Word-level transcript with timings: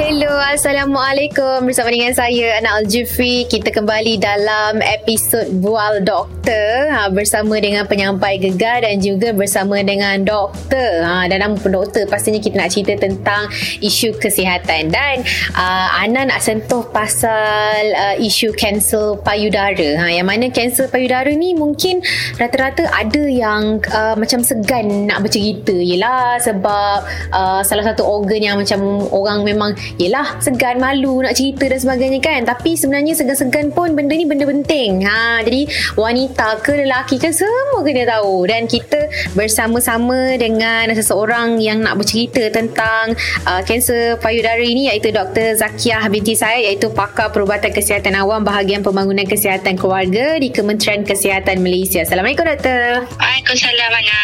Hello, 0.00 0.32
Assalamualaikum. 0.40 1.68
Bersama 1.68 1.92
dengan 1.92 2.16
saya, 2.16 2.56
Ana 2.56 2.80
Al-Jufri. 2.80 3.44
Kita 3.44 3.68
kembali 3.68 4.16
dalam 4.16 4.80
episod 4.80 5.44
Bual 5.60 6.00
Doktor 6.00 6.88
ha, 6.88 7.12
bersama 7.12 7.60
dengan 7.60 7.84
penyampai 7.84 8.40
gegar 8.40 8.80
dan 8.80 8.96
juga 9.04 9.36
bersama 9.36 9.76
dengan 9.84 10.24
doktor. 10.24 11.04
Ha, 11.04 11.28
dan 11.28 11.52
pun 11.60 11.76
doktor, 11.76 12.08
pastinya 12.08 12.40
kita 12.40 12.56
nak 12.56 12.72
cerita 12.72 12.96
tentang 12.96 13.52
isu 13.84 14.16
kesihatan. 14.16 14.88
Dan 14.88 15.20
uh, 15.52 15.88
Ana 16.00 16.32
nak 16.32 16.40
sentuh 16.40 16.80
pasal 16.88 17.92
uh, 17.92 18.16
isu 18.16 18.56
kanser 18.56 19.20
payudara. 19.20 20.00
Ha, 20.00 20.16
yang 20.16 20.24
mana 20.24 20.48
kanser 20.48 20.88
payudara 20.88 21.28
ni 21.28 21.52
mungkin 21.52 22.00
rata-rata 22.40 22.88
ada 22.88 23.28
yang 23.28 23.84
uh, 23.92 24.16
macam 24.16 24.40
segan 24.40 25.12
nak 25.12 25.28
bercerita. 25.28 25.76
Yelah 25.76 26.40
sebab 26.40 27.04
uh, 27.36 27.60
salah 27.60 27.84
satu 27.84 28.00
organ 28.00 28.40
yang 28.40 28.56
macam 28.56 28.80
orang 29.12 29.44
memang 29.44 29.76
yelah 29.96 30.38
segan 30.38 30.78
malu 30.78 31.24
nak 31.24 31.34
cerita 31.34 31.66
dan 31.66 31.80
sebagainya 31.80 32.20
kan? 32.22 32.40
Tapi 32.46 32.76
sebenarnya 32.76 33.16
segan-segan 33.16 33.72
pun 33.74 33.96
benda 33.96 34.14
ni 34.14 34.28
benda 34.28 34.46
penting. 34.46 35.02
Ha, 35.06 35.42
jadi 35.42 35.66
wanita 35.96 36.62
ke 36.62 36.84
lelaki 36.84 37.16
kan 37.16 37.34
semua 37.34 37.80
kena 37.82 38.06
tahu. 38.06 38.46
Dan 38.46 38.68
kita 38.70 39.10
bersama-sama 39.34 40.36
dengan 40.36 40.90
seseorang 40.92 41.58
yang 41.58 41.82
nak 41.82 41.98
bercerita 41.98 42.52
tentang 42.52 43.16
uh, 43.48 43.62
kanser 43.64 44.20
payudara 44.20 44.62
ini 44.62 44.92
iaitu 44.92 45.10
Dr. 45.10 45.56
Zakiah 45.58 46.04
binti 46.06 46.36
saya 46.36 46.60
iaitu 46.60 46.92
pakar 46.92 47.32
perubatan 47.34 47.72
kesihatan 47.72 48.14
awam 48.18 48.44
bahagian 48.44 48.84
pembangunan 48.84 49.24
kesihatan 49.26 49.74
keluarga 49.78 50.36
di 50.36 50.52
Kementerian 50.52 51.02
Kesihatan 51.06 51.62
Malaysia. 51.64 52.02
Assalamualaikum 52.04 52.46
Doktor. 52.46 53.06
Waalaikumsalam 53.18 53.90
Ana 53.94 54.20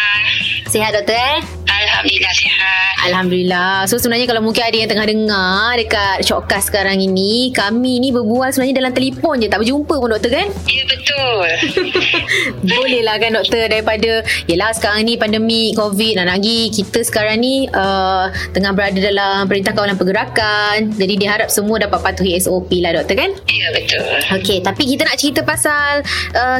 Sihat 0.66 0.92
Doktor 0.92 1.16
eh 1.16 1.65
Alhamdulillah 1.96 2.34
sihat. 2.36 2.94
Alhamdulillah. 3.08 3.74
So 3.88 3.96
sebenarnya 3.96 4.28
kalau 4.28 4.44
mungkin 4.44 4.68
ada 4.68 4.76
yang 4.76 4.90
tengah 4.92 5.06
dengar 5.08 5.80
Dekat 5.80 6.28
shortcast 6.28 6.68
sekarang 6.68 7.00
ini 7.00 7.48
Kami 7.56 8.04
ni 8.04 8.12
berbual 8.12 8.52
sebenarnya 8.52 8.84
dalam 8.84 8.92
telefon 8.92 9.40
je. 9.40 9.48
Tak 9.48 9.64
berjumpa 9.64 9.94
pun 9.96 10.12
doktor 10.12 10.28
kan? 10.28 10.48
Ya 10.76 10.84
betul. 10.84 11.46
Boleh 12.76 13.00
lah 13.00 13.16
kan 13.16 13.32
doktor 13.32 13.64
Daripada 13.64 14.20
Yelah 14.44 14.76
sekarang 14.76 15.08
ni 15.08 15.16
pandemi 15.16 15.72
covid 15.72 16.20
Dan 16.20 16.28
lagi 16.28 16.68
kita 16.68 17.00
sekarang 17.00 17.40
ni 17.40 17.64
uh, 17.72 18.28
Tengah 18.52 18.76
berada 18.76 19.00
dalam 19.00 19.48
Perintah 19.48 19.72
Kawalan 19.72 19.96
Pergerakan. 19.96 20.92
Jadi 20.92 21.14
diharap 21.16 21.48
semua 21.48 21.80
dapat 21.80 22.04
patuhi 22.04 22.36
SOP 22.36 22.68
lah 22.84 22.92
doktor 22.92 23.16
kan? 23.16 23.30
Ya 23.48 23.68
betul. 23.72 24.04
Okay 24.42 24.60
tapi 24.60 24.82
kita 24.82 25.06
nak 25.06 25.16
cerita 25.16 25.40
pasal 25.46 26.02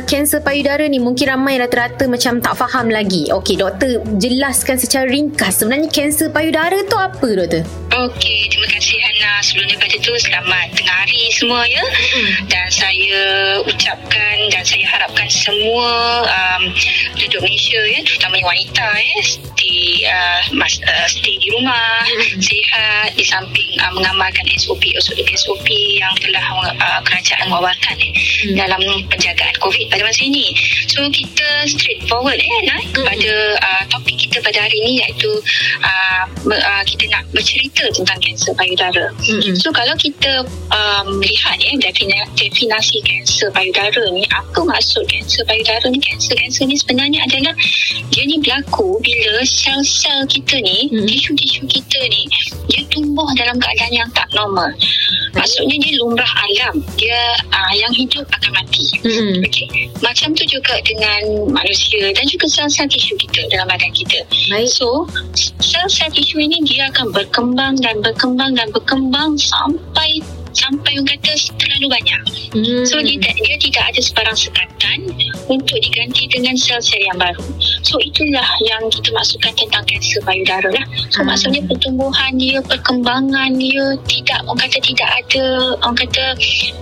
Kanser 0.07 0.41
uh, 0.41 0.45
payudara 0.47 0.87
ni. 0.87 1.03
Mungkin 1.03 1.27
ramai 1.27 1.59
rata-rata 1.59 2.07
macam 2.07 2.39
tak 2.39 2.55
faham 2.55 2.87
lagi. 2.87 3.27
Okay 3.43 3.59
doktor 3.59 3.99
jelaskan 4.17 4.79
secara 4.79 5.11
ringkas 5.27 5.59
sebenarnya 5.59 5.91
kanser 5.91 6.31
payudara 6.31 6.87
tu 6.87 6.95
apa 6.95 7.27
doktor? 7.35 7.67
Okey, 7.91 8.47
terima 8.47 8.71
kasih 8.71 8.95
Hana. 8.95 9.43
Sebelum 9.43 9.67
daripada 9.75 9.97
tu 9.99 10.15
selamat 10.15 10.67
tengah 10.79 10.97
hari 11.03 11.27
semua 11.35 11.67
ya. 11.67 11.83
Mm-hmm. 11.83 12.47
Dan 12.47 12.67
saya 12.71 13.21
ucapkan 13.67 14.37
dan 14.55 14.63
saya 14.63 14.87
harapkan 14.87 15.27
semua 15.27 16.23
um, 16.31 16.71
penduduk 17.19 17.43
Malaysia 17.43 17.81
ya, 17.91 18.01
terutamanya 18.07 18.47
wanita 18.55 18.87
ya, 18.87 19.19
stay, 19.67 20.07
uh, 20.07 20.41
mas, 20.55 20.79
uh, 20.87 21.07
stay 21.11 21.35
di 21.43 21.49
rumah, 21.59 22.07
mm-hmm. 22.07 22.39
sihat 22.39 23.11
di 23.19 23.25
samping 23.27 23.71
uh, 23.83 23.91
mengamalkan 23.91 24.47
SOP 24.55 24.83
SOP 25.03 25.27
SOP 25.35 25.69
yang 25.99 26.15
telah 26.23 26.43
uh, 26.79 27.01
kerajaan 27.03 27.51
wawarkan 27.51 27.97
ya, 27.99 28.11
mm-hmm. 28.11 28.55
dalam 28.55 28.83
penjagaan 29.11 29.57
COVID 29.59 29.87
pada 29.91 30.03
masa 30.07 30.23
ini. 30.23 30.55
So 30.87 31.03
kita 31.11 31.67
straightforward 31.67 32.39
ya, 32.39 32.47
Hana, 32.63 32.77
mm-hmm. 32.79 32.95
kepada 32.95 33.33
uh, 33.59 33.83
topik 33.91 34.17
kita 34.17 34.39
pada 34.43 34.59
hari 34.63 34.77
ini 34.87 35.03
iaitu 35.03 35.31
uh, 35.83 36.25
uh, 36.47 36.83
kita 36.87 37.05
nak 37.11 37.27
bercerita 37.35 37.91
tentang 37.91 38.19
kanser 38.23 38.55
payudara. 38.55 39.11
Mm-hmm. 39.19 39.55
So 39.59 39.75
kalau 39.75 39.95
kita 39.99 40.47
um, 40.71 41.19
melihat 41.19 41.59
ya 41.59 41.75
definasi 42.39 43.03
kanser 43.03 43.51
payudara 43.51 44.03
ni 44.15 44.23
apa 44.31 44.61
maksud 44.63 45.03
kanser 45.11 45.43
payudara 45.49 45.83
ni 45.91 45.99
kanser-kanser 45.99 46.65
ni 46.69 46.77
sebenarnya 46.79 47.21
adalah 47.27 47.55
dia 48.13 48.23
ni 48.25 48.39
berlaku 48.39 49.01
bila 49.03 49.43
sel-sel 49.57 50.29
kita 50.29 50.61
ni 50.61 50.93
mm-hmm. 50.93 51.09
tisu-tisu 51.09 51.65
kita 51.65 52.01
ni 52.13 52.29
dia 52.69 52.85
tumbuh 52.93 53.25
dalam 53.41 53.57
keadaan 53.57 53.93
yang 54.05 54.11
tak 54.13 54.29
normal. 54.37 54.69
Maksudnya 55.33 55.77
dia 55.81 55.93
lumrah 56.01 56.29
alam. 56.29 56.81
Dia 56.97 57.21
uh, 57.53 57.73
yang 57.77 57.93
hidup 57.93 58.25
akan 58.29 58.53
mati. 58.57 58.85
Mm-hmm. 59.01 59.45
Okay. 59.49 59.69
Macam 60.01 60.33
tu 60.37 60.45
juga 60.49 60.81
dengan 60.85 61.53
manusia 61.53 62.13
dan 62.13 62.25
juga 62.29 62.49
sel-sel 62.49 62.89
tisu 62.89 63.17
kita 63.17 63.49
dalam 63.53 63.69
badan 63.69 63.93
kita. 63.97 64.25
Baik. 64.53 64.69
So, 64.69 65.09
sel-sel 65.61 66.13
tisu 66.13 66.41
ini 66.41 66.61
dia 66.65 66.89
akan 66.93 67.13
berkembang 67.13 67.81
dan 67.81 68.01
berkembang 68.05 68.57
dan 68.57 68.69
berkembang 68.73 69.37
sampai 69.41 70.21
sampai 70.57 70.97
orang 70.97 71.09
kata 71.13 71.33
terlalu 71.61 71.87
banyak. 71.93 72.23
Hmm. 72.57 72.85
So 72.89 72.97
dia, 73.05 73.21
dia 73.21 73.57
tidak 73.61 73.85
ada 73.93 74.01
sebarang 74.01 74.39
sekatan 74.39 74.99
untuk 75.53 75.77
diganti 75.85 76.25
dengan 76.33 76.57
sel-sel 76.57 77.05
yang 77.05 77.21
baru. 77.21 77.45
So 77.85 78.01
itulah 78.01 78.49
yang 78.65 78.89
kita 78.89 79.13
maksudkan 79.13 79.53
tentang 79.53 79.85
kanser 79.85 80.21
payudara 80.25 80.69
lah. 80.73 80.85
So 81.13 81.21
hmm. 81.21 81.29
maksudnya 81.29 81.61
pertumbuhan 81.69 82.33
dia, 82.41 82.59
perkembangan 82.65 83.51
dia 83.61 83.85
tidak 84.09 84.41
orang 84.49 84.61
kata 84.65 84.79
tidak 84.81 85.09
ada 85.13 85.45
orang 85.85 85.99
kata 86.01 86.25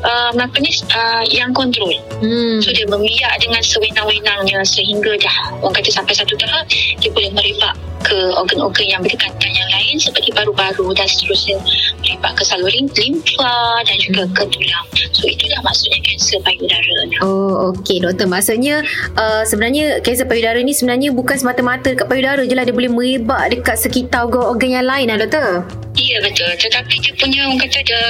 uh, 0.06 0.30
apa 0.30 0.56
ni 0.62 0.70
uh, 0.94 1.22
yang 1.28 1.50
kontrol. 1.50 1.92
Hmm. 2.22 2.62
So 2.62 2.70
dia 2.70 2.86
bermiak 2.86 3.42
dengan 3.42 3.60
sewenang-wenangnya 3.60 4.62
sehingga 4.62 5.18
dah 5.18 5.36
orang 5.58 5.74
kata 5.74 5.90
sampai 5.90 6.14
satu 6.14 6.38
tahap 6.38 6.64
dia 7.02 7.10
boleh 7.10 7.34
merebak 7.34 7.74
ke 8.04 8.18
organ-organ 8.36 8.86
yang 8.86 9.00
berdekatan 9.00 9.50
yang 9.50 9.68
lain 9.72 9.96
seperti 9.96 10.28
paru-paru 10.36 10.92
dan 10.92 11.08
seterusnya 11.08 11.56
merebak 12.04 12.36
ke 12.36 12.42
saluran 12.44 12.84
limfa 12.92 13.63
dan 13.84 13.96
juga 13.98 14.22
hmm. 14.26 14.34
ke 14.34 14.44
tulang. 14.50 14.86
So 15.14 15.24
itulah 15.28 15.60
maksudnya 15.64 15.98
kanser 16.04 16.38
payudara. 16.42 16.94
Oh 17.22 17.72
okey 17.72 18.02
doktor. 18.02 18.26
Maksudnya 18.28 18.84
uh, 19.16 19.42
sebenarnya 19.46 20.00
kanser 20.04 20.26
payudara 20.28 20.58
ni 20.60 20.72
sebenarnya 20.74 21.14
bukan 21.14 21.36
semata-mata 21.38 21.92
dekat 21.92 22.06
payudara 22.10 22.42
je 22.44 22.54
lah 22.54 22.64
dia 22.66 22.74
boleh 22.74 22.90
merebak 22.90 23.54
dekat 23.54 23.76
sekitar 23.78 24.26
organ-organ 24.28 24.82
yang 24.82 24.86
lain 24.86 25.06
lah 25.10 25.18
doktor. 25.20 25.64
Ya 25.94 26.18
betul 26.18 26.50
tetapi 26.58 26.98
dia 27.06 27.14
punya 27.14 27.46
orang 27.46 27.62
kata 27.62 27.78
dia 27.86 28.02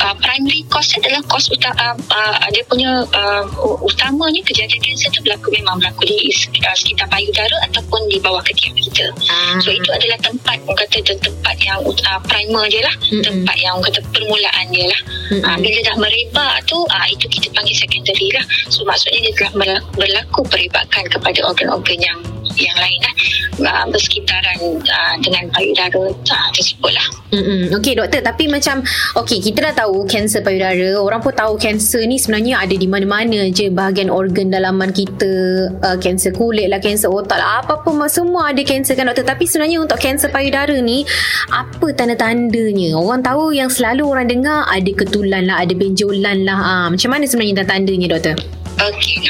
uh, 0.00 0.16
primary 0.24 0.64
cause 0.72 0.88
adalah 0.96 1.20
cause 1.28 1.52
utama 1.52 1.92
uh, 1.92 2.32
uh, 2.32 2.48
dia 2.48 2.64
punya 2.64 3.04
uh, 3.12 3.44
utamanya 3.84 4.40
kejadian 4.40 4.80
kanser 4.80 5.12
tu 5.12 5.20
berlaku 5.20 5.52
memang 5.52 5.76
berlaku 5.76 6.08
di 6.08 6.32
uh, 6.64 6.72
sekitar 6.72 7.04
payudara 7.12 7.56
ataupun 7.68 8.08
di 8.08 8.16
bawah 8.24 8.40
ketiak 8.40 8.72
kita. 8.80 9.12
Ah. 9.28 9.60
So 9.60 9.68
itu 9.68 9.84
adalah 9.92 10.16
tempat 10.24 10.64
orang 10.64 10.80
kata 10.80 11.12
tempat 11.12 11.56
yang 11.60 11.84
uh, 11.84 12.20
primer 12.24 12.64
je 12.72 12.80
lah 12.80 12.94
mm-hmm. 13.04 13.22
tempat 13.28 13.56
yang 13.60 13.72
orang 13.76 13.92
kata 13.92 14.00
permulaan 14.16 14.64
je 14.72 14.84
lah. 14.88 14.95
Mm-hmm. 15.04 15.42
Uh, 15.42 15.56
bila 15.60 15.78
dah 15.82 15.96
merebak 15.98 16.54
tu 16.68 16.78
uh, 16.86 17.06
itu 17.10 17.26
kita 17.28 17.48
panggil 17.52 17.76
secondary 17.76 18.28
lah. 18.32 18.44
So 18.70 18.86
maksudnya 18.86 19.30
dia 19.30 19.34
telah 19.36 19.80
berlaku 19.94 20.40
perebakan 20.46 21.04
kepada 21.10 21.38
organ-organ 21.46 21.98
yang 22.00 22.18
yang 22.56 22.76
lain 22.80 23.00
lah 23.04 23.14
uh, 23.60 23.84
bersekitaran 23.88 24.58
uh, 24.80 25.14
dengan 25.22 25.48
payudara 25.52 26.12
uh, 26.12 26.48
tersebut 26.52 26.92
lah. 26.92 27.08
Mm-hmm. 27.34 27.76
Okey 27.76 27.94
doktor 27.98 28.22
tapi 28.22 28.46
macam 28.46 28.86
okey 29.18 29.42
kita 29.42 29.70
dah 29.70 29.74
tahu 29.84 30.06
kanser 30.06 30.46
payudara 30.46 30.94
orang 30.96 31.18
pun 31.18 31.34
tahu 31.34 31.58
kanser 31.58 32.06
ni 32.06 32.16
sebenarnya 32.22 32.62
ada 32.62 32.74
di 32.78 32.86
mana-mana 32.86 33.50
je 33.50 33.66
bahagian 33.66 34.08
organ 34.08 34.48
dalaman 34.48 34.94
kita 34.94 35.68
uh, 35.82 35.98
kanser 35.98 36.30
kulit 36.32 36.70
lah 36.70 36.78
kanser 36.78 37.10
otak 37.10 37.42
lah 37.42 37.66
apa 37.66 37.82
pun 37.82 37.98
semua 38.06 38.54
ada 38.54 38.62
kanser 38.62 38.94
kan 38.94 39.10
doktor 39.10 39.26
tapi 39.26 39.44
sebenarnya 39.44 39.82
untuk 39.82 39.98
kanser 39.98 40.30
payudara 40.30 40.78
ni 40.78 41.02
apa 41.50 41.90
tanda-tandanya 41.92 42.94
orang 42.94 43.26
tahu 43.26 43.50
yang 43.50 43.66
selalu 43.66 44.06
orang 44.06 44.30
dengar 44.30 44.62
ada 44.70 44.90
ketulan 44.94 45.50
lah 45.50 45.66
ada 45.66 45.74
benjolan 45.74 46.46
lah 46.46 46.58
uh, 46.62 46.86
macam 46.94 47.10
mana 47.10 47.26
sebenarnya 47.26 47.66
tanda-tandanya 47.66 48.08
doktor 48.14 48.38
Okey. 48.76 49.24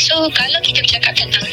So 0.00 0.16
kalau 0.32 0.58
kita 0.64 0.80
bercakap 0.80 1.12
tentang 1.12 1.45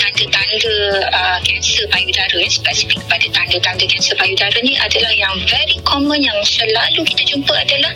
uh, 1.14 1.38
kanser 1.46 1.86
payudara 1.90 2.36
yang 2.36 2.52
spesifik 2.52 3.00
pada 3.08 3.26
tanda-tanda 3.32 3.86
kanser 3.88 4.16
payudara 4.18 4.58
ni 4.66 4.74
adalah 4.78 5.14
yang 5.14 5.34
very 5.48 5.78
common 5.88 6.20
yang 6.20 6.36
selalu 6.46 7.02
kita 7.08 7.24
jumpa 7.34 7.54
adalah 7.54 7.92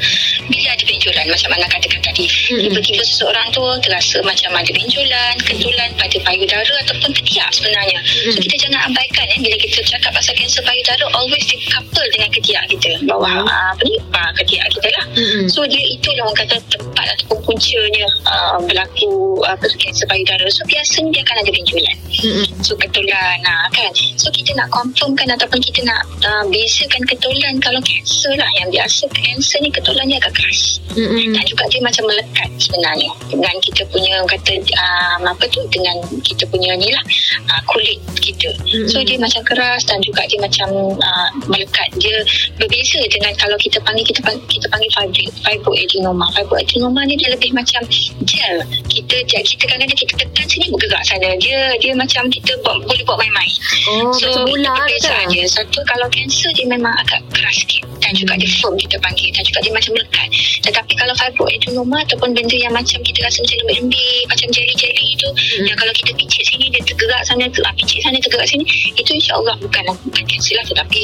bila 0.47 0.69
ada 0.73 0.83
benjolan 0.87 1.25
macam 1.27 1.49
mana 1.53 1.65
katakan 1.67 2.01
tadi. 2.01 2.25
Mm-hmm. 2.25 2.59
Tiba-tiba 2.69 3.03
seseorang 3.03 3.47
tu 3.51 3.61
terasa 3.83 4.17
macam 4.23 4.51
ada 4.55 4.71
benjolan, 4.71 5.35
ketulan 5.43 5.89
pada 5.97 6.17
payudara 6.23 6.73
ataupun 6.87 7.11
ketiak 7.17 7.49
sebenarnya. 7.51 7.99
Mm-hmm. 7.99 8.31
So 8.33 8.37
kita 8.41 8.55
jangan 8.67 8.79
abaikan 8.91 9.25
eh 9.33 9.39
bila 9.41 9.55
kita 9.59 9.79
cakap 9.83 10.11
pasal 10.15 10.33
kanser 10.37 10.63
payudara 10.63 11.03
always 11.17 11.45
di 11.49 11.57
couple 11.67 12.07
dengan 12.13 12.29
ketiak 12.31 12.63
kita. 12.71 12.91
Bawah 13.03 13.43
mm-hmm. 13.43 13.49
uh, 13.49 13.67
apa 13.75 13.81
ni? 13.83 13.95
Uh, 14.13 14.31
ketiak 14.43 14.67
kita 14.71 14.87
lah. 14.95 15.05
Mm-hmm. 15.13 15.45
So 15.51 15.65
dia 15.67 15.83
itulah 15.83 16.27
orang 16.27 16.37
kata 16.43 16.55
tempat 16.71 17.05
ataupun 17.17 17.37
puncanya 17.47 18.05
uh, 18.27 18.57
berlaku 18.59 19.39
apa 19.47 19.63
tu 19.65 19.77
kanser 19.79 20.05
payudara 20.11 20.45
so 20.51 20.61
biasanya 20.67 21.09
dia 21.15 21.21
akan 21.23 21.37
ada 21.39 21.51
benjolan 21.55 21.97
mm-hmm. 22.11 22.46
So 22.63 22.73
ketulan. 22.77 23.37
Nah, 23.43 23.67
kan? 23.73 23.91
So 24.17 24.29
kita 24.33 24.53
nak 24.57 24.69
confirmkan 24.73 25.29
Ataupun 25.33 25.59
kita 25.61 25.83
nak 25.85 26.01
uh, 26.25 26.43
Bezakan 26.49 27.03
ketulan. 27.05 27.53
Kalau 27.61 27.79
kanser 27.83 28.33
lah 28.35 28.49
Yang 28.59 28.79
biasa 28.79 29.03
kanser 29.13 29.59
ni 29.61 29.69
Ketulannya 29.71 30.15
agak 30.19 30.33
keras. 30.37 30.81
Mm-mm. 30.97 31.33
Dan 31.35 31.43
juga 31.45 31.63
dia 31.69 31.81
macam 31.83 32.03
melekat 32.09 32.49
sebenarnya 32.57 33.09
Dengan 33.29 33.55
kita 33.61 33.81
punya 33.93 34.15
Kata 34.25 34.53
um, 34.57 35.21
Apa 35.29 35.45
tu 35.51 35.61
Dengan 35.69 35.95
kita 36.25 36.43
punya 36.49 36.73
ni 36.79 36.89
lah 36.89 37.03
uh, 37.53 37.61
Kulit 37.69 37.99
kita. 38.17 38.49
Mm-mm. 38.65 38.89
So 38.89 39.03
dia 39.05 39.17
macam 39.21 39.41
keras 39.45 39.85
Dan 39.85 40.01
juga 40.01 40.25
dia 40.25 40.39
macam 40.41 40.97
uh, 40.97 41.29
Melekat. 41.51 41.89
Dia 42.01 42.23
berbeza 42.57 42.99
dengan 43.13 43.33
Kalau 43.37 43.57
kita 43.61 43.77
panggil 43.85 44.05
Kita 44.07 44.21
panggil, 44.25 44.45
kita 44.47 44.67
panggil 44.71 44.89
fibro, 44.91 45.31
fibroadenoma 45.45 46.25
Fibroadenoma 46.33 47.01
ni 47.05 47.15
dia 47.19 47.29
lebih 47.31 47.53
macam 47.53 47.83
Gel. 48.25 48.57
Kita 48.89 49.15
kita 49.27 49.63
kadang-kadang 49.69 49.99
Kita 49.99 50.13
tekan 50.17 50.45
sini 50.49 50.65
Bergerak 50.73 51.03
sana. 51.05 51.29
Dia 51.37 51.73
dia 51.79 51.93
macam 51.93 52.29
Kita 52.37 52.53
buat, 52.61 52.85
boleh 52.85 53.03
buat 53.03 53.17
main-main 53.17 53.51
Oh, 53.87 54.11
macam 54.11 54.43
bola 54.43 54.73
itu 54.91 55.07
ke? 55.07 55.21
je. 55.31 55.41
Satu 55.47 55.79
kalau 55.87 56.07
kanser 56.11 56.51
dia 56.53 56.67
memang 56.67 56.91
agak 56.99 57.23
keras 57.31 57.55
sikit 57.63 57.87
dan 58.03 58.11
juga 58.15 58.35
dia 58.39 58.49
firm 58.59 58.75
kita 58.75 58.95
panggil 58.99 59.29
dan 59.31 59.43
juga 59.43 59.59
dia 59.63 59.71
macam 59.73 59.91
melekat. 59.95 60.27
Tetapi 60.63 60.93
kalau 60.95 61.13
fibroadenoma 61.15 61.97
ataupun 62.03 62.29
benda 62.35 62.57
yang 62.57 62.73
macam 62.75 62.99
kita 63.03 63.19
rasa 63.23 63.43
macam 63.43 63.57
lembik-lembik, 63.63 64.23
macam 64.27 64.47
jelly-jelly 64.51 64.96
itu 65.27 65.59
Hmm. 65.59 65.65
yang 65.67 65.77
kalau 65.77 65.93
kita 65.95 66.11
picit 66.15 66.43
sini 66.47 66.71
dia 66.71 66.81
tergerak 66.83 67.21
sana, 67.27 67.45
ter, 67.51 67.61
ah, 67.65 67.73
picit 67.75 67.99
sana 68.03 68.17
tergerak 68.19 68.47
sini, 68.47 68.63
itu 68.95 69.11
insya-Allah 69.11 69.55
bukan 69.59 69.83
kanser 70.13 70.55
lah 70.59 70.65
tetapi 70.67 71.01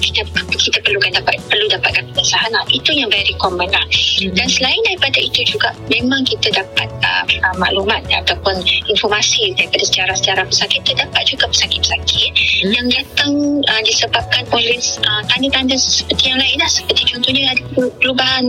kita 0.00 0.20
kita 0.58 0.78
perlukan 0.82 1.10
dapat 1.14 1.34
perlu 1.46 1.66
dapatkan 1.70 2.04
pengesahan 2.14 2.50
lah. 2.50 2.64
Itu 2.70 2.90
yang 2.94 3.10
very 3.10 3.34
common 3.38 3.70
lah. 3.70 3.84
Hmm. 3.84 4.32
Dan 4.34 4.46
selain 4.50 4.80
daripada 4.86 5.18
itu 5.20 5.40
juga 5.46 5.70
memang 5.90 6.22
kita 6.26 6.50
dapat 6.54 6.88
uh, 7.02 7.24
uh, 7.46 7.56
maklumat 7.58 8.02
ataupun 8.10 8.58
informasi 8.88 9.54
daripada 9.54 9.84
sejarah-sejarah 9.86 10.44
pesakit 10.48 10.80
kita 10.82 11.06
dapat 11.06 11.22
juga 11.28 11.44
pesakit-pesakit 11.50 12.32
Hmm. 12.60 12.72
yang 12.76 12.86
datang 12.92 13.32
uh, 13.68 13.82
disebabkan 13.84 14.44
oleh 14.52 14.76
uh, 15.08 15.22
tanda-tanda 15.28 15.76
seperti 15.80 16.28
yang 16.28 16.36
lain 16.40 16.56
lah 16.60 16.68
seperti 16.68 17.08
contohnya 17.08 17.56
ada 17.56 17.62
perubahan 17.96 18.44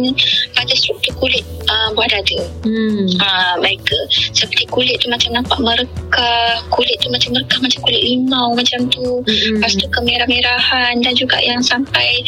pada 0.51 0.73
struktur 0.75 1.15
kulit 1.15 1.43
uh, 1.67 1.89
buah 1.95 2.07
dada 2.11 2.39
Hmm. 2.63 3.07
uh, 3.19 3.55
mereka 3.59 3.95
seperti 4.35 4.67
kulit 4.67 4.99
tu 4.99 5.07
macam 5.11 5.29
nampak 5.35 5.59
merekah 5.59 6.63
kulit 6.71 6.95
tu 7.03 7.11
macam 7.11 7.35
merekah 7.35 7.59
macam 7.59 7.79
kulit 7.83 8.01
limau 8.01 8.47
macam 8.55 8.79
tu 8.87 9.19
Mm-mm. 9.27 9.59
Lepas 9.59 9.75
tu 9.75 9.85
kemerah-merahan 9.91 10.95
dan 11.03 11.13
juga 11.13 11.37
yang 11.43 11.59
sampai 11.59 12.23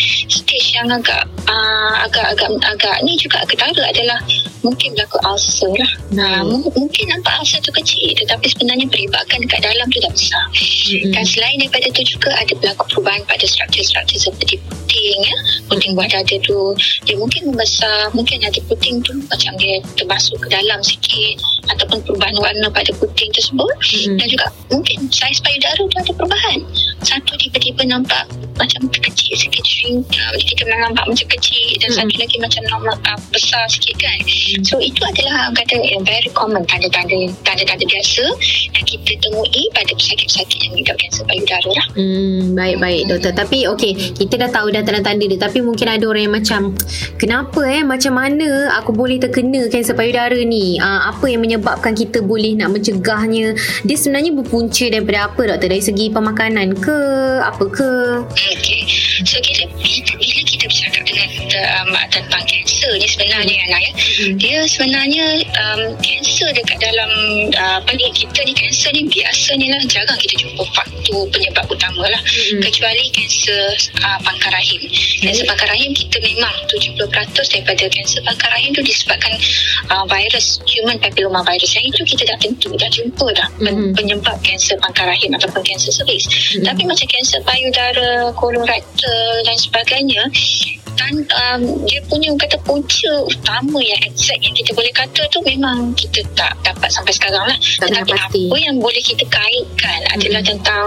stage 0.53 0.77
yang 0.77 0.89
agak 0.93 1.25
uh, 1.49 1.93
agak 2.05 2.37
agak 2.37 2.49
agak 2.69 2.95
ni 3.01 3.17
juga 3.17 3.41
ketara 3.49 3.73
adalah 3.89 4.21
mungkin 4.61 4.93
berlaku 4.93 5.17
ulcer 5.25 5.73
lah. 5.73 5.91
Baik. 6.13 6.21
Uh, 6.21 6.43
m- 6.45 6.73
mungkin 6.77 7.05
nampak 7.09 7.33
ulcer 7.41 7.59
tu 7.65 7.73
kecil 7.73 8.13
tetapi 8.13 8.45
sebenarnya 8.53 8.85
peribakan 8.85 9.41
dekat 9.41 9.65
dalam 9.65 9.87
tu 9.89 9.97
dah 9.97 10.13
besar. 10.13 10.45
Mm-mm. 10.53 11.09
Dan 11.09 11.23
selain 11.25 11.57
daripada 11.57 11.89
tu 11.89 12.01
juga 12.05 12.29
ada 12.37 12.53
berlaku 12.53 12.83
perubahan 12.93 13.21
pada 13.25 13.45
struktur-struktur 13.49 14.29
seperti 14.29 14.61
puting 14.69 15.19
ya. 15.25 15.37
Puting 15.73 15.91
buah 15.97 16.09
dada 16.13 16.35
tu 16.45 16.77
dia 17.09 17.15
mungkin 17.17 17.49
membesar, 17.49 18.13
mungkin 18.13 18.45
ada 18.45 18.59
puting 18.69 19.01
tu 19.01 19.11
macam 19.25 19.51
dia 19.57 19.81
termasuk 19.97 20.37
ke 20.37 20.47
dalam 20.53 20.79
sikit 20.85 21.41
ataupun 21.73 22.05
perubahan 22.05 22.35
warna 22.37 22.67
pada 22.69 22.93
puting 23.01 23.33
tersebut 23.33 23.73
Mm-mm. 23.73 24.21
dan 24.21 24.27
juga 24.29 24.45
mungkin 24.69 25.09
saiz 25.09 25.41
payudara 25.41 25.81
tu 25.81 25.97
ada 25.97 26.13
perubahan. 26.13 26.61
Satu 27.01 27.33
tiba-tiba 27.41 27.83
nampak 27.89 28.29
macam 28.55 28.85
kecil 28.93 29.33
sikit 29.33 29.65
shrink, 29.65 30.05
uh, 30.13 30.35
kita 30.53 30.69
nampak 30.69 31.05
macam 31.09 31.27
kecil 31.27 31.67
dan 31.81 31.89
Mm-mm. 31.89 31.97
satu 32.05 32.15
lagi 32.21 32.37
macam 32.39 32.61
normal, 32.69 32.95
uh, 33.09 33.19
besar 33.33 33.63
sikit 33.69 33.95
kan. 33.97 34.19
So 34.63 34.77
itu 34.77 35.01
adalah 35.01 35.49
kata 35.57 35.81
yang 35.81 36.05
very 36.05 36.29
common 36.33 36.63
tanda-tanda 36.69 37.29
tanda-tanda 37.41 37.85
biasa 37.85 38.23
yang 38.73 38.85
kita 38.85 39.11
temui 39.21 39.63
pada 39.73 39.91
pesakit-pesakit 39.93 40.59
yang 40.63 40.71
mengidap 40.77 40.95
kanser 41.01 41.23
payudara 41.25 41.69
lah. 41.73 41.87
Hmm, 41.97 42.53
baik-baik 42.53 43.01
doktor. 43.09 43.33
Tapi 43.33 43.57
okey, 43.73 43.91
kita 44.17 44.33
dah 44.39 44.49
tahu 44.53 44.67
dah 44.69 44.81
tanda-tanda 44.85 45.25
dia. 45.25 45.39
Tapi 45.39 45.59
mungkin 45.65 45.87
ada 45.89 46.05
orang 46.05 46.23
yang 46.29 46.35
macam, 46.35 46.61
kenapa 47.17 47.61
eh, 47.65 47.83
macam 47.83 48.13
mana 48.15 48.73
aku 48.77 48.93
boleh 48.93 49.17
terkena 49.17 49.67
kanser 49.67 49.97
payudara 49.97 50.37
ni? 50.45 50.77
Uh, 50.77 51.09
apa 51.09 51.25
yang 51.29 51.41
menyebabkan 51.41 51.97
kita 51.97 52.21
boleh 52.21 52.53
nak 52.57 52.73
mencegahnya? 52.73 53.57
Dia 53.83 53.97
sebenarnya 53.97 54.31
berpunca 54.35 54.85
daripada 54.89 55.29
apa 55.31 55.41
doktor? 55.49 55.69
Dari 55.73 55.81
segi 55.81 56.05
pemakanan 56.13 56.77
ke? 56.77 56.99
Apa 57.41 57.65
ke? 57.71 57.91
Okey. 58.29 58.81
So 59.23 59.39
kita 59.39 59.65
bila, 59.79 60.13
bila 60.19 60.42
kita 60.73 61.02
um, 61.79 61.89
tentang 62.09 62.43
kanser 62.43 62.93
ni 62.97 63.07
sebenarnya 63.07 63.55
Ana 63.67 63.77
ya. 63.79 63.91
Hmm. 63.93 64.33
Dia 64.37 64.59
sebenarnya 64.65 65.25
um, 65.53 65.81
kanser 65.99 66.49
dekat 66.51 66.77
dalam 66.79 67.11
uh, 67.53 67.77
apa 67.79 67.91
ni 67.93 68.09
kita 68.11 68.39
ni 68.43 68.53
kanser 68.53 68.91
ni 68.91 69.05
biasanya 69.07 69.67
lah 69.77 69.81
jarang 69.87 70.17
kita 70.17 70.35
jumpa 70.39 70.63
faktor 70.73 71.21
penyebab 71.29 71.65
utama 71.67 72.05
lah 72.07 72.21
Hmm. 72.23 72.59
kecuali 72.59 73.03
kanser 73.13 73.71
uh, 74.01 74.19
pangkar 74.21 74.51
rahim. 74.51 74.81
Kanser 75.21 75.45
pangkar 75.45 75.69
rahim 75.69 75.91
kita 75.93 76.17
memang 76.19 76.53
70% 76.67 76.97
daripada 77.53 77.85
kanser 77.87 78.19
pangkar 78.25 78.49
rahim 78.51 78.71
tu 78.73 78.81
disebabkan 78.81 79.33
uh, 79.89 80.03
virus 80.07 80.59
human 80.65 80.97
papilloma 80.99 81.39
virus 81.45 81.71
yang 81.73 81.85
itu 81.85 82.01
kita 82.03 82.23
dah 82.25 82.37
tentu 82.41 82.69
dah 82.75 82.89
jumpa 82.89 83.27
dah 83.33 83.47
Mhm. 83.63 83.95
penyebab 83.95 84.35
kanser 84.43 84.75
pangkar 84.81 85.07
rahim 85.07 85.31
ataupun 85.33 85.61
kanser 85.63 85.93
cervix. 85.93 86.25
Tapi 86.59 86.81
macam 86.83 87.07
kanser 87.07 87.39
payudara, 87.43 88.33
kolorektal 88.35 89.31
dan 89.45 89.55
sebagainya 89.55 90.21
dan 90.97 91.13
um, 91.25 91.61
dia 91.87 91.99
punya 92.07 92.29
kata 92.37 92.57
punca 92.63 93.11
utama 93.25 93.79
yang 93.81 94.01
exact 94.05 94.39
yang 94.41 94.53
kita 94.53 94.71
boleh 94.75 94.93
kata 94.93 95.21
tu 95.33 95.39
memang 95.45 95.93
kita 95.97 96.21
tak 96.37 96.53
dapat 96.61 96.89
sampai 96.93 97.13
sekarang 97.13 97.45
lah 97.49 97.57
Tak 97.79 97.89
tetapi 97.89 98.11
pasti. 98.13 98.41
apa 98.49 98.57
yang 98.61 98.75
boleh 98.77 99.01
kita 99.01 99.25
kaitkan 99.27 99.99
adalah 100.13 100.41
Mm-mm. 100.41 100.51
tentang 100.57 100.85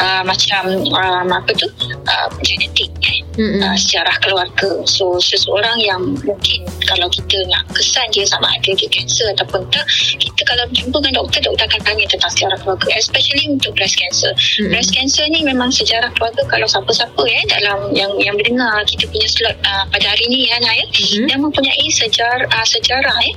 uh, 0.00 0.22
macam 0.26 0.62
um, 0.92 1.28
apa 1.32 1.50
tu 1.56 1.66
uh, 2.08 2.28
genetik 2.44 2.92
eh 3.04 3.20
Mm-mm. 3.36 3.60
uh, 3.60 3.76
sejarah 3.76 4.16
keluarga. 4.24 4.80
So 4.88 5.20
seseorang 5.20 5.76
yang 5.80 6.00
mungkin 6.24 6.64
kalau 6.88 7.08
kita 7.12 7.44
nak 7.52 7.68
kesan 7.76 8.08
dia 8.12 8.24
sama 8.24 8.48
ada 8.48 8.70
dia 8.72 8.88
kanser 8.88 9.28
ataupun 9.36 9.60
tak, 9.68 9.84
kita 10.16 10.40
kalau 10.48 10.64
jumpa 10.72 10.96
dengan 11.04 11.24
doktor, 11.24 11.40
doktor 11.44 11.64
akan 11.68 11.80
tanya 11.84 12.04
tentang 12.08 12.32
sejarah 12.32 12.58
keluarga, 12.64 12.88
especially 12.96 13.44
untuk 13.52 13.76
breast 13.76 13.96
cancer. 14.00 14.32
Mm-mm. 14.32 14.72
Breast 14.72 14.90
cancer 14.96 15.24
ni 15.28 15.44
memang 15.44 15.68
sejarah 15.68 16.08
keluarga 16.16 16.42
kalau 16.48 16.66
siapa-siapa 16.68 17.22
ya 17.28 17.40
dalam 17.60 17.92
yang 17.92 18.12
yang 18.20 18.34
mendengar 18.36 18.80
kita 18.88 19.04
punya 19.12 19.28
slot 19.46 19.56
uh, 19.62 19.84
pada 19.94 20.06
hari 20.10 20.26
ni 20.26 20.50
ya 20.50 20.58
Ana 20.58 20.74
ya, 20.74 20.84
Mhm. 20.90 21.26
yang 21.30 21.40
mempunyai 21.46 21.86
sejarah 21.94 22.46
uh, 22.50 22.66
sejarah 22.66 23.14
ya 23.22 23.32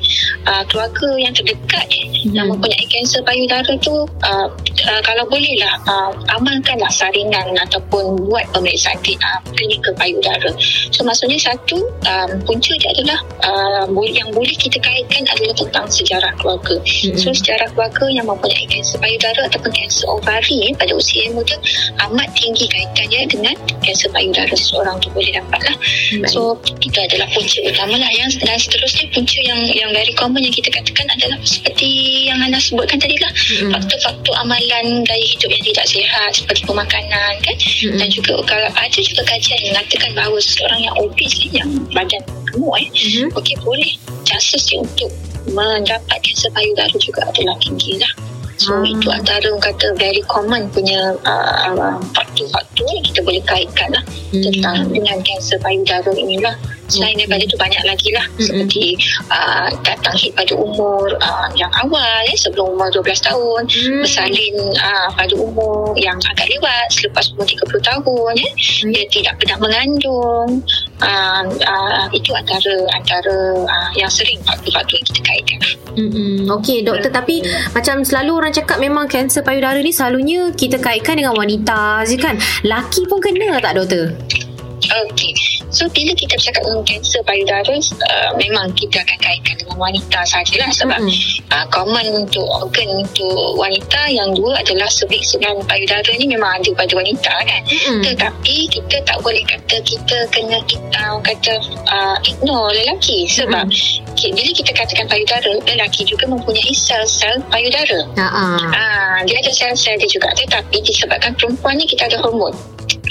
uh, 0.49 0.63
keluarga 0.65 1.07
yang 1.21 1.33
terdekat 1.37 1.85
ya, 1.85 2.03
Mhm. 2.09 2.33
yang 2.33 2.47
mempunyai 2.49 2.85
kanser 2.89 3.21
payudara 3.21 3.73
tu 3.77 3.93
uh, 4.25 4.47
uh, 4.89 5.01
kalau 5.05 5.23
bolehlah 5.29 5.73
uh, 5.85 6.11
amalkanlah 6.33 6.89
saringan 6.89 7.53
ataupun 7.69 8.17
buat 8.25 8.45
pemeriksaan 8.55 8.97
uh, 8.97 9.39
klinikal 9.53 9.93
payudara. 10.01 10.49
So 10.89 11.05
maksudnya 11.05 11.37
satu 11.37 11.77
um, 12.09 12.29
punca 12.43 12.73
dia 12.81 12.89
adalah 12.97 13.19
uh, 13.45 13.83
boleh- 13.93 14.17
yang 14.17 14.33
boleh 14.33 14.55
kita 14.57 14.81
kaitkan 14.81 15.23
adalah 15.29 15.53
tentang 15.53 15.85
sejarah 15.85 16.31
keluarga. 16.41 16.75
Mm-mm. 16.81 17.17
So 17.21 17.29
sejarah 17.29 17.69
keluarga 17.77 18.05
yang 18.09 18.25
mempunyai 18.25 18.65
kanser 18.65 18.97
payudara 18.97 19.45
ataupun 19.45 19.71
kanser 19.77 20.09
ovari 20.09 20.57
eh, 20.65 20.73
pada 20.73 20.91
usia 20.97 21.29
yang 21.29 21.37
muda 21.37 21.55
amat 22.09 22.29
tinggi 22.33 22.65
kaitannya 22.65 23.21
dengan 23.29 23.55
kanser 23.85 24.09
payudara 24.09 24.51
seseorang 24.57 24.97
tu 25.03 25.11
boleh 25.13 25.29
dapatlah. 25.37 25.75
Baik. 26.19 26.31
So 26.31 26.55
itu 26.79 26.97
adalah 26.97 27.27
punca 27.29 27.59
utama 27.61 27.95
lah 27.95 28.11
yang 28.11 28.29
dan 28.39 28.55
seterusnya 28.55 29.05
punca 29.11 29.37
yang 29.43 29.59
yang 29.69 29.89
very 29.91 30.13
common 30.15 30.41
yang 30.41 30.53
kita 30.53 30.69
katakan 30.71 31.05
adalah 31.11 31.37
seperti 31.43 31.87
yang 32.25 32.39
Hana 32.39 32.57
sebutkan 32.57 32.97
tadi 32.97 33.15
lah 33.19 33.31
Mm-mm. 33.33 33.71
faktor-faktor 33.73 34.33
amalan 34.39 34.85
gaya 35.03 35.25
hidup 35.27 35.49
yang 35.51 35.63
tidak 35.67 35.85
sihat 35.85 36.31
seperti 36.31 36.61
pemakanan 36.63 37.33
kan 37.43 37.55
Mm-mm. 37.55 37.97
dan 37.99 38.07
juga 38.09 38.31
kalau 38.45 38.69
ada 38.71 38.99
juga 38.99 39.21
kajian 39.25 39.59
yang 39.59 39.71
mengatakan 39.75 40.09
bahawa 40.15 40.37
seseorang 40.39 40.79
yang 40.81 40.95
obes 40.97 41.33
yang 41.51 41.69
badan 41.91 42.21
gemuk 42.49 42.75
eh 42.79 42.87
Mhm. 42.89 43.27
okey 43.35 43.55
boleh 43.61 43.91
chances 44.25 44.65
dia 44.65 44.81
untuk 44.81 45.09
mendapat 45.49 46.17
kanser 46.21 46.49
payudara 46.51 46.93
juga 46.97 47.21
adalah 47.25 47.55
tinggi 47.57 47.97
lah 47.97 48.11
So 48.59 48.75
Ah. 48.75 48.83
itu 48.83 49.07
antara 49.07 49.39
orang 49.47 49.63
kata 49.63 49.95
very 49.95 50.19
common 50.27 50.67
punya 50.67 51.15
uh, 51.23 51.95
faktor-faktor 52.11 52.83
yang 52.91 53.05
kita 53.07 53.19
boleh 53.23 53.39
kaitkan 53.47 53.87
lah 53.95 54.03
Hmm. 54.29 54.43
tentang 54.45 54.77
dengan 54.91 55.17
kanser 55.23 55.57
payudara 55.57 56.11
inilah. 56.11 56.53
Selain 56.89 57.13
Okey. 57.13 57.25
daripada 57.25 57.43
itu 57.45 57.57
banyak 57.57 57.83
lagi 57.85 58.09
lah 58.11 58.25
Mm-mm. 58.33 58.41
seperti 58.41 58.85
uh, 59.29 59.69
datang 59.85 60.13
hit 60.17 60.33
pada 60.33 60.53
umur 60.53 61.05
uh, 61.21 61.47
yang 61.53 61.69
awal 61.77 62.21
eh, 62.25 62.33
sebelum 62.33 62.73
umur 62.73 62.89
12 62.91 63.21
tahun 63.23 63.61
Hmm. 63.69 64.01
bersalin 64.01 64.55
uh, 64.75 65.07
pada 65.13 65.33
umur 65.37 65.93
yang 65.95 66.17
agak 66.25 66.49
lewat 66.49 66.87
selepas 66.89 67.29
umur 67.33 67.45
30 67.45 67.77
tahun 67.79 68.33
eh. 68.41 68.51
Hmm. 68.57 68.89
dia 68.91 69.05
tidak 69.07 69.33
pernah 69.37 69.57
mengandung 69.61 70.65
uh, 70.99 71.43
uh, 71.45 72.05
itu 72.09 72.33
antara 72.33 72.73
antara 72.91 73.37
uh, 73.63 73.89
yang 73.93 74.09
sering 74.09 74.41
faktor-faktor 74.43 74.97
yang 74.97 75.07
kita 75.13 75.21
kaitkan 75.21 75.59
Mm-mm. 75.97 76.49
Okey 76.59 76.85
doktor 76.85 77.09
tapi 77.09 77.41
macam 77.73 78.05
selalu 78.05 78.31
orang 78.43 78.53
cakap 78.53 78.77
memang 78.77 79.09
kanser 79.09 79.41
payudara 79.41 79.79
ni 79.81 79.89
selalunya 79.89 80.53
kita 80.53 80.77
kaitkan 80.77 81.17
dengan 81.17 81.33
wanita 81.33 82.05
je 82.05 82.17
kan. 82.19 82.37
Laki 82.65 83.09
pun 83.09 83.17
kena 83.23 83.57
tak 83.61 83.77
doktor? 83.77 84.13
Okey. 84.89 85.33
So 85.69 85.85
bila 85.93 86.17
kita 86.17 86.33
bercakap 86.33 86.65
tentang 86.65 86.85
kanser 86.87 87.21
payudara 87.21 87.75
uh, 87.77 88.29
memang 88.41 88.73
kita 88.73 89.05
akan 89.05 89.19
kaitkan 89.21 89.55
dengan 89.61 89.77
wanita 89.77 90.19
sajalah 90.25 90.71
sebab 90.73 90.97
mm-hmm. 90.97 91.53
uh, 91.53 91.65
common 91.69 92.25
untuk 92.25 92.41
organ 92.49 93.05
untuk 93.05 93.53
wanita 93.53 94.09
yang 94.09 94.33
dua 94.33 94.57
adalah 94.65 94.89
cervix 94.89 95.37
dengan 95.37 95.61
payudara 95.69 96.09
ni 96.17 96.25
memang 96.25 96.57
ada 96.57 96.69
pada 96.73 96.93
wanita 96.97 97.33
kan. 97.45 97.61
Mm-hmm. 97.69 98.01
Tetapi 98.01 98.55
kita 98.73 98.97
tak 99.05 99.17
boleh 99.21 99.45
kata 99.45 99.77
kita 99.85 100.17
kena 100.33 100.57
kita 100.65 101.21
kata 101.21 101.53
uh, 101.85 102.17
ignore 102.25 102.73
lelaki 102.73 103.29
sebab 103.29 103.69
mm-hmm. 103.69 104.08
Okay, 104.19 104.35
bila 104.35 104.51
kita 104.51 104.71
katakan 104.75 105.07
payudara 105.07 105.51
lelaki 105.63 106.03
juga 106.03 106.27
mempunyai 106.27 106.75
sel-sel 106.75 107.39
payudara. 107.47 108.03
Uh-uh. 108.19 108.59
Uh, 108.67 109.17
dia 109.23 109.39
ada 109.39 109.51
sel-sel 109.55 109.95
dia 109.95 110.09
juga 110.11 110.35
tetapi 110.35 110.77
disebabkan 110.83 111.31
perempuan 111.39 111.79
ni 111.79 111.87
kita 111.87 112.11
ada 112.11 112.19
hormon 112.19 112.51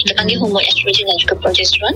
kita 0.08 0.24
panggil 0.24 0.40
hormon 0.40 0.64
estrogen 0.64 1.04
dan 1.04 1.16
juga 1.20 1.34
progesteron 1.44 1.94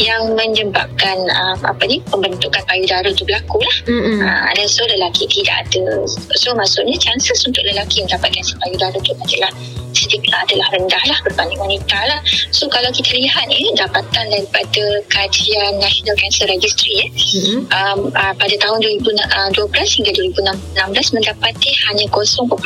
yang 0.00 0.32
menyebabkan 0.32 1.28
um, 1.28 1.60
apa 1.60 1.84
ni 1.84 2.00
pembentukan 2.08 2.64
payudara 2.64 3.04
tu 3.12 3.28
berlaku 3.28 3.60
lah. 3.60 3.76
Mm-hmm. 3.84 4.24
uh, 4.24 4.48
dan 4.56 4.64
so 4.64 4.80
lelaki 4.88 5.28
tidak 5.28 5.68
ada. 5.68 6.08
So 6.40 6.56
maksudnya 6.56 6.96
chances 6.96 7.44
untuk 7.44 7.60
lelaki 7.68 8.00
mendapatkan 8.00 8.40
si 8.40 8.56
payudara 8.64 8.96
tu 8.96 9.12
adalah 9.12 9.52
sedikit 9.92 10.32
adalah 10.40 10.72
rendah 10.72 11.04
lah 11.04 11.18
berbanding 11.20 11.60
wanita 11.60 12.00
lah. 12.08 12.24
So 12.48 12.64
kalau 12.72 12.88
kita 12.96 13.12
lihat 13.12 13.52
ni 13.52 13.68
dapatan 13.76 14.32
daripada 14.32 14.84
kajian 15.12 15.76
National 15.76 16.16
Cancer 16.16 16.48
Registry 16.48 16.96
eh, 17.04 17.08
mm-hmm. 17.12 17.60
um, 17.76 18.00
uh, 18.16 18.32
pada 18.40 18.56
tahun 18.56 18.80
2012 19.04 19.68
hingga 20.00 20.12
2016 20.80 20.80
mendapati 21.12 21.70
hanya 21.92 22.08
0.5 22.08 22.56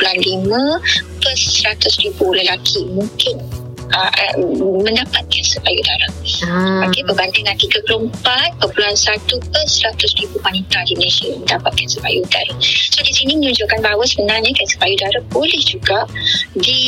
per 1.19 1.35
100 1.35 2.03
ribu 2.07 2.31
lelaki 2.31 2.87
mungkin 2.95 3.64
uh, 3.93 4.33
mendapat 4.81 5.23
kanser 5.29 5.61
payudara. 5.61 6.07
Ah. 6.47 6.87
Okey, 6.89 7.05
berbanding 7.05 7.45
dengan 7.45 7.57
34.1 7.59 8.57
per 8.61 8.89
100 8.95 10.19
ribu 10.21 10.35
wanita 10.41 10.77
di 10.89 10.93
Malaysia 10.97 11.29
mendapat 11.35 11.71
kanser 11.77 12.01
payudara. 12.01 12.53
So, 12.93 12.99
di 13.05 13.13
sini 13.13 13.37
menunjukkan 13.37 13.79
bahawa 13.83 14.03
sebenarnya 14.07 14.51
kanser 14.55 14.79
payudara 14.81 15.19
boleh 15.29 15.61
juga 15.67 16.09
di, 16.57 16.79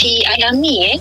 dialami 0.00 0.96
eh, 0.96 0.98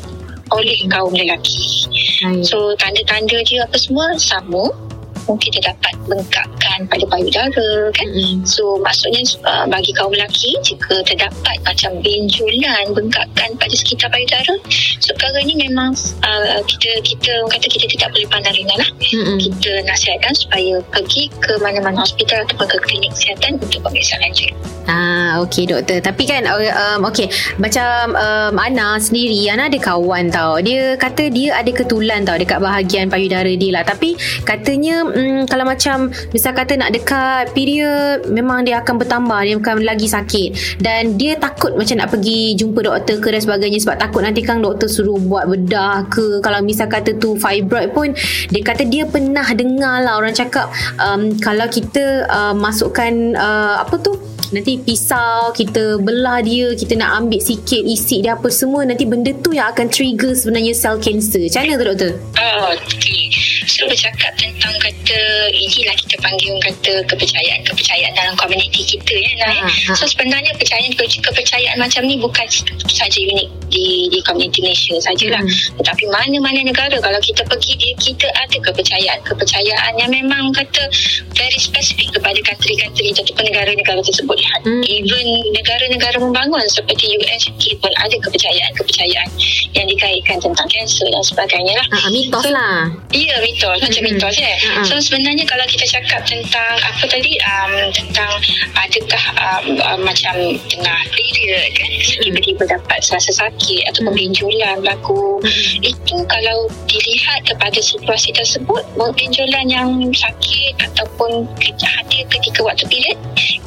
oleh 0.53 0.79
kaum 0.89 1.13
lelaki. 1.13 1.87
Hmm. 2.21 2.43
So, 2.43 2.75
tanda-tanda 2.77 3.41
dia 3.45 3.65
apa 3.65 3.77
semua 3.79 4.13
sama 4.19 4.88
mungkin 5.29 5.49
dia 5.53 5.69
dapat 5.69 5.93
bengkakkan 6.09 6.79
pada 6.89 7.05
payudara 7.05 7.69
kan 7.93 8.07
mm-hmm. 8.09 8.41
so 8.49 8.81
maksudnya 8.81 9.21
uh, 9.45 9.69
bagi 9.69 9.93
kaum 9.93 10.09
lelaki 10.09 10.57
jika 10.65 11.05
terdapat 11.05 11.57
macam 11.61 12.01
benjolan 12.01 12.85
bengkakkan 12.97 13.49
pada 13.61 13.75
sekitar 13.77 14.09
payudara 14.09 14.57
so 14.97 15.13
perkara 15.13 15.45
ni 15.45 15.53
memang 15.53 15.93
uh, 16.25 16.59
kita 16.65 16.97
kita 17.05 17.45
kata 17.45 17.67
kita 17.69 17.85
tidak 17.85 18.09
boleh 18.17 18.27
pandang 18.33 18.55
ringan 18.57 18.77
lah 18.81 18.89
mm-hmm. 18.97 19.37
kita 19.37 19.71
nasihatkan 19.85 20.33
supaya 20.33 20.81
pergi 20.89 21.29
ke 21.37 21.53
mana-mana 21.61 22.01
hospital 22.01 22.41
ataupun 22.49 22.65
ke 22.65 22.77
klinik 22.89 23.13
kesihatan 23.13 23.61
untuk 23.61 23.85
pemeriksaan 23.85 24.25
lanjut 24.25 24.49
Ah, 24.89 25.37
okey 25.45 25.69
doktor. 25.69 26.01
Tapi 26.01 26.25
kan 26.25 26.49
um, 26.49 27.05
okey, 27.13 27.29
macam 27.61 28.17
um, 28.17 28.57
Ana 28.57 28.97
sendiri, 28.97 29.45
Ana 29.45 29.69
ada 29.69 29.77
kawan 29.77 30.33
tau. 30.33 30.57
Dia 30.65 30.97
kata 30.97 31.29
dia 31.29 31.53
ada 31.53 31.69
ketulan 31.69 32.25
tau 32.25 32.41
dekat 32.41 32.57
bahagian 32.57 33.05
payudara 33.05 33.53
dia 33.53 33.77
lah. 33.77 33.85
Tapi 33.85 34.17
katanya 34.41 35.05
um, 35.19 35.43
kalau 35.45 35.67
macam 35.67 36.07
misal 36.31 36.55
kata 36.55 36.79
nak 36.79 36.95
dekat 36.95 37.51
period, 37.51 38.31
memang 38.31 38.63
dia 38.63 38.79
akan 38.79 38.95
bertambah, 39.03 39.39
dia 39.43 39.55
akan 39.59 39.83
lagi 39.83 40.07
sakit. 40.07 40.79
Dan 40.79 41.19
dia 41.19 41.35
takut 41.35 41.75
macam 41.75 41.99
nak 41.99 42.09
pergi 42.15 42.55
jumpa 42.55 42.79
doktor 42.87 43.19
ke 43.19 43.27
dan 43.35 43.41
sebagainya 43.43 43.79
sebab 43.83 43.99
takut 43.99 44.21
nanti 44.23 44.41
kan 44.41 44.63
doktor 44.63 44.87
suruh 44.87 45.19
buat 45.19 45.51
bedah 45.51 46.07
ke. 46.07 46.39
Kalau 46.39 46.63
misal 46.63 46.87
kata 46.87 47.19
tu 47.19 47.35
fibroid 47.35 47.91
pun, 47.91 48.15
dia 48.49 48.61
kata 48.63 48.87
dia 48.87 49.03
pernah 49.03 49.45
dengar 49.51 50.01
lah 50.01 50.15
orang 50.15 50.31
cakap 50.31 50.71
um, 51.01 51.35
kalau 51.43 51.67
kita 51.67 52.25
uh, 52.31 52.55
masukkan 52.55 53.35
uh, 53.35 53.83
apa 53.83 53.95
tu 53.99 54.15
nanti 54.49 54.81
pisau 54.81 55.53
kita 55.53 56.01
belah 56.01 56.41
dia 56.41 56.73
kita 56.73 56.97
nak 56.97 57.21
ambil 57.21 57.37
sikit 57.37 57.81
isi 57.85 58.25
dia 58.25 58.33
apa 58.33 58.49
semua 58.49 58.81
nanti 58.81 59.05
benda 59.05 59.29
tu 59.45 59.53
yang 59.53 59.69
akan 59.69 59.85
trigger 59.93 60.33
sebenarnya 60.33 60.73
sel 60.73 60.97
kanser 60.97 61.45
macam 61.45 61.61
mana 61.61 61.73
tu 61.77 61.85
doktor? 61.85 62.11
Oh, 62.41 62.73
okay. 62.73 63.29
so 63.69 63.85
bercakap 63.85 64.33
tentang 64.41 64.73
kata 65.09 65.49
inilah 65.49 65.95
kita 65.97 66.15
panggil 66.21 66.53
kata 66.61 66.93
kepercayaan-kepercayaan 67.09 68.13
dalam 68.13 68.35
komuniti 68.37 68.85
kita 68.85 69.17
ya 69.17 69.31
nah. 69.41 69.65
Ha, 69.65 69.65
ha. 69.65 69.93
so 69.97 70.05
sebenarnya 70.05 70.53
kepercayaan 70.53 70.93
kepercayaan 70.93 71.77
macam 71.81 72.05
ni 72.05 72.21
bukan 72.21 72.45
saja 72.85 73.17
unik 73.17 73.49
di 73.73 74.05
di 74.13 74.19
komuniti 74.21 74.61
Malaysia 74.61 75.01
sajalah 75.01 75.41
hmm. 75.41 75.81
tetapi 75.81 76.03
mana-mana 76.13 76.61
negara 76.61 76.93
kalau 77.01 77.17
kita 77.25 77.41
pergi 77.49 77.73
dia 77.81 77.93
kita 77.97 78.27
ada 78.37 78.57
kepercayaan 78.61 79.19
kepercayaan 79.25 79.93
yang 79.97 80.11
memang 80.13 80.53
kata 80.53 80.89
very 81.33 81.57
spesifik 81.57 82.13
kepada 82.13 82.37
country-country 82.45 83.09
ataupun 83.13 83.45
negara-negara 83.49 84.01
tersebut 84.05 84.37
hmm. 84.37 84.83
even 84.85 85.25
negara-negara 85.57 86.21
membangun 86.21 86.61
seperti 86.69 87.17
US 87.17 87.49
pun 87.81 87.93
ada 87.97 88.13
kepercayaan-kepercayaan 88.13 89.29
yang 89.73 89.87
dikaitkan 89.89 90.37
tentang 90.37 90.67
kanser 90.69 91.07
dan 91.09 91.23
sebagainya 91.23 91.73
lah 91.77 91.87
uh, 91.97 92.09
mitos 92.13 92.43
so, 92.45 92.49
lah 92.53 92.89
iya 93.15 93.35
mitos 93.41 93.79
macam 93.81 94.01
hmm. 94.05 94.07
mitos 94.13 94.35
ya 94.37 94.53
uh-huh. 94.53 94.85
so 94.85 94.98
sebenarnya 94.99 95.45
kalau 95.47 95.65
kita 95.67 95.85
cakap 95.87 96.21
tentang 96.27 96.73
apa 96.83 97.03
tadi 97.07 97.35
um, 97.41 97.73
tentang 97.91 98.31
adakah 98.75 99.23
um, 99.39 99.65
um, 99.79 99.99
macam 100.03 100.35
tengah 100.67 100.99
period 101.11 101.69
kan 101.75 101.89
hmm. 101.89 102.21
tiba-tiba 102.23 102.63
dapat 102.67 102.99
rasa 103.03 103.31
sakit 103.31 103.81
atau 103.89 104.05
hmm. 104.05 104.15
benjolan 104.15 104.75
berlaku 104.83 105.39
hmm. 105.41 105.79
itu 105.83 106.15
kalau 106.27 106.67
dilihat 106.85 107.41
kepada 107.47 107.79
situasi 107.79 108.29
tersebut 108.35 108.83
benjolan 109.15 109.65
yang 109.67 109.89
sakit 110.13 110.73
ataupun 110.91 111.47
hadir 111.79 112.23
ketika 112.29 112.59
waktu 112.61 112.85
period 112.87 113.17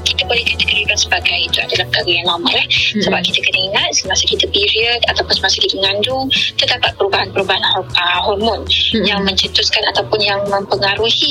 kita 0.03 0.23
boleh 0.29 0.45
kategorikan 0.45 0.99
sebagai 0.99 1.37
itu 1.39 1.59
adalah 1.63 1.87
perkara 1.89 2.11
yang 2.11 2.27
normal 2.29 2.53
lah. 2.53 2.67
Hmm. 2.67 3.03
Sebab 3.03 3.21
kita 3.25 3.39
kena 3.43 3.59
ingat 3.73 3.91
semasa 3.97 4.25
kita 4.29 4.47
period 4.51 5.01
ataupun 5.09 5.35
semasa 5.35 5.57
kita 5.59 5.75
mengandung 5.81 6.29
terdapat 6.59 6.91
perubahan-perubahan 7.01 7.63
uh, 7.81 8.21
hormon 8.23 8.63
hmm. 8.67 9.05
yang 9.07 9.21
mencetuskan 9.25 9.83
ataupun 9.95 10.21
yang 10.21 10.39
mempengaruhi 10.47 11.22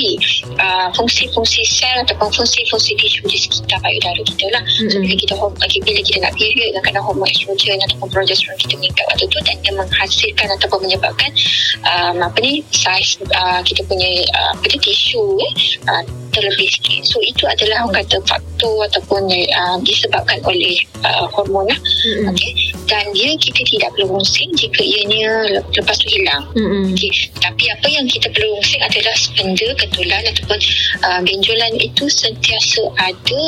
uh, 0.57 0.89
fungsi-fungsi 0.95 1.62
sel 1.67 2.03
ataupun 2.03 2.29
fungsi-fungsi 2.33 2.91
tisu 2.98 3.21
di 3.27 3.38
sekitar 3.38 3.79
payudara 3.83 4.21
kita 4.25 4.45
lah. 4.53 4.63
Hmm. 4.63 4.89
So 4.89 4.98
bila 5.00 5.15
kita 5.15 5.33
okay, 5.38 5.79
bila 5.83 6.00
kita 6.03 6.17
nak 6.24 6.33
period 6.36 6.69
dan 6.75 6.81
kadang 6.86 7.03
hormon 7.05 7.27
estrogen 7.29 7.79
ataupun 7.89 8.07
progesteron 8.12 8.57
kita 8.60 8.74
meningkat 8.79 9.05
waktu 9.12 9.25
tu 9.27 9.39
dan 9.43 9.55
dia 9.62 9.74
menghasilkan 9.75 10.48
ataupun 10.60 10.79
menyebabkan 10.86 11.31
um, 11.86 12.17
apa 12.24 12.38
ni 12.41 12.63
saiz 12.71 13.17
uh, 13.36 13.62
kita 13.63 13.81
punya 13.86 14.10
uh, 14.36 14.53
tisu 14.62 15.24
eh, 15.39 15.53
uh, 15.88 16.03
terlebih 16.31 16.67
sikit. 16.71 17.03
So 17.05 17.19
itu 17.21 17.43
adalah 17.45 17.86
orang 17.86 18.07
kata 18.07 18.24
faktor 18.25 18.88
ataupun 18.88 19.27
uh, 19.29 19.77
disebabkan 19.83 20.39
oleh 20.48 20.79
uh, 21.03 21.27
hormon 21.36 21.67
lah. 21.67 21.79
Mm-hmm. 21.79 22.31
Okay. 22.33 22.51
Dan 22.88 23.03
dia 23.15 23.31
kita 23.39 23.62
tidak 23.67 23.89
perlu 23.95 24.17
rungsing 24.17 24.50
jika 24.55 24.81
ianya 24.81 25.60
lepas 25.75 25.95
tu 26.00 26.07
hilang. 26.07 26.43
Mm-hmm. 26.55 26.83
Okay. 26.95 27.12
Tapi 27.39 27.63
apa 27.71 27.88
yang 27.91 28.05
kita 28.07 28.27
perlu 28.31 28.57
rungsing 28.57 28.81
adalah 28.81 29.15
benda 29.36 29.67
ketulan 29.88 30.23
ataupun 30.29 30.59
uh, 31.03 31.21
benjolan 31.25 31.73
itu 31.81 32.05
sentiasa 32.07 32.81
ada 33.01 33.45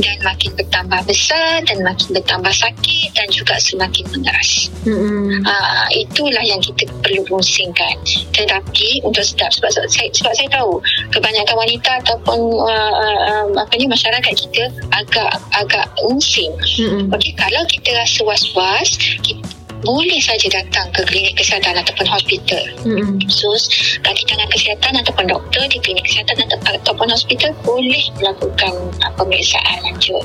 dan 0.00 0.16
makin 0.22 0.50
bertambah 0.56 1.00
besar 1.06 1.62
dan 1.66 1.78
makin 1.82 2.08
bertambah 2.16 2.54
sakit 2.54 3.08
dan 3.14 3.28
juga 3.30 3.58
semakin 3.58 4.04
mengeras. 4.14 4.70
Mm-hmm. 4.86 5.44
Uh, 5.44 5.86
itulah 5.94 6.44
yang 6.44 6.60
kita 6.62 6.88
perlu 7.02 7.22
rungsingkan. 7.28 7.96
Tetapi 8.32 9.04
untuk 9.04 9.22
sedap 9.22 9.50
sebab, 9.54 9.70
sebab, 9.70 9.88
saya, 9.90 10.08
sebab 10.14 10.32
saya 10.34 10.48
tahu 10.50 10.80
kebanyakan 11.12 11.56
wanita 11.58 11.90
ataupun 12.06 12.38
uh, 12.64 12.94
uh, 12.94 13.46
apa 13.54 13.74
ni 13.76 13.86
masyarakat 13.86 14.32
kita 14.32 14.72
agak 14.96 15.30
agak 15.54 15.86
unsing. 16.06 16.52
Mm-hmm. 16.80 17.12
Okey 17.12 17.32
kalau 17.36 17.62
kita 17.68 17.92
rasa 17.94 18.20
was-was 18.24 18.96
kita 19.20 19.43
boleh 19.84 20.18
saja 20.18 20.48
datang 20.48 20.88
ke 20.96 21.04
klinik 21.04 21.36
kesihatan 21.36 21.76
ataupun 21.76 22.06
hospital. 22.08 22.64
Mm-hmm. 22.82 23.28
So, 23.28 23.52
kaki 24.00 24.24
tangan 24.26 24.48
kesihatan 24.50 24.92
ataupun 25.04 25.28
doktor 25.28 25.62
di 25.68 25.78
klinik 25.78 26.08
kesihatan 26.08 26.48
ataupun 26.48 27.08
hospital 27.12 27.52
boleh 27.62 28.04
melakukan 28.18 28.72
uh, 29.04 29.12
pemeriksaan 29.14 29.84
lanjut 29.84 30.24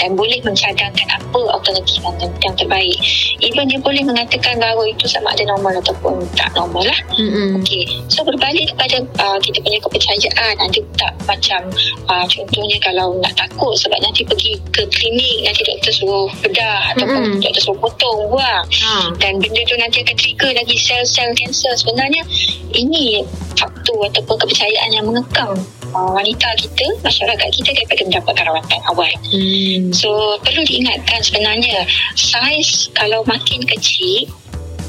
dan 0.00 0.16
boleh 0.16 0.40
mencadangkan 0.42 1.08
apa 1.12 1.40
alternatif 1.52 2.00
yang, 2.00 2.16
yang 2.40 2.54
terbaik. 2.56 2.98
Even 3.44 3.68
dia 3.68 3.78
boleh 3.78 4.02
mengatakan 4.02 4.56
bahawa 4.58 4.88
itu 4.88 5.04
sama 5.06 5.36
ada 5.36 5.44
normal 5.46 5.76
ataupun 5.78 6.24
tak 6.34 6.50
normal 6.56 6.88
lah. 6.88 7.00
Mm-hmm. 7.14 7.60
Okay. 7.62 7.84
So, 8.08 8.24
berbalik 8.24 8.72
kepada 8.74 9.04
uh, 9.20 9.38
kita 9.38 9.60
punya 9.60 9.78
kepercayaan. 9.84 10.54
Ada 10.64 10.80
tak 10.96 11.12
macam 11.28 11.60
uh, 12.08 12.24
contohnya 12.24 12.78
kalau 12.80 13.20
nak 13.20 13.36
takut 13.36 13.76
sebab 13.76 14.00
nanti 14.00 14.24
pergi 14.24 14.56
ke 14.72 14.82
klinik 14.88 15.44
nanti 15.44 15.60
doktor 15.68 15.92
suruh 15.92 16.28
bedah 16.40 16.96
ataupun 16.96 17.20
mm-hmm. 17.20 17.42
doktor 17.44 17.62
suruh 17.62 17.78
potong 17.84 18.18
buang. 18.32 18.64
Ha. 18.64 18.93
Hmm. 18.94 19.10
dan 19.18 19.42
benda 19.42 19.58
tu 19.66 19.74
nanti 19.74 20.06
akan 20.06 20.14
trigger 20.14 20.54
lagi 20.54 20.78
sel-sel 20.78 21.34
kanser 21.34 21.74
sebenarnya 21.74 22.22
ini 22.70 23.26
faktor 23.58 24.06
ataupun 24.06 24.38
kepercayaan 24.38 24.90
yang 24.94 25.10
mengekang 25.10 25.58
uh, 25.90 26.10
wanita 26.14 26.46
kita 26.54 26.86
masyarakat 27.02 27.48
kita 27.58 27.74
daripada 27.74 28.02
mendapatkan 28.06 28.44
rawatan 28.54 28.80
awal 28.94 29.10
hmm. 29.34 29.90
so 29.90 30.38
perlu 30.46 30.62
diingatkan 30.62 31.18
sebenarnya 31.26 31.82
saiz 32.14 32.86
kalau 32.94 33.26
makin 33.26 33.66
kecil 33.66 34.30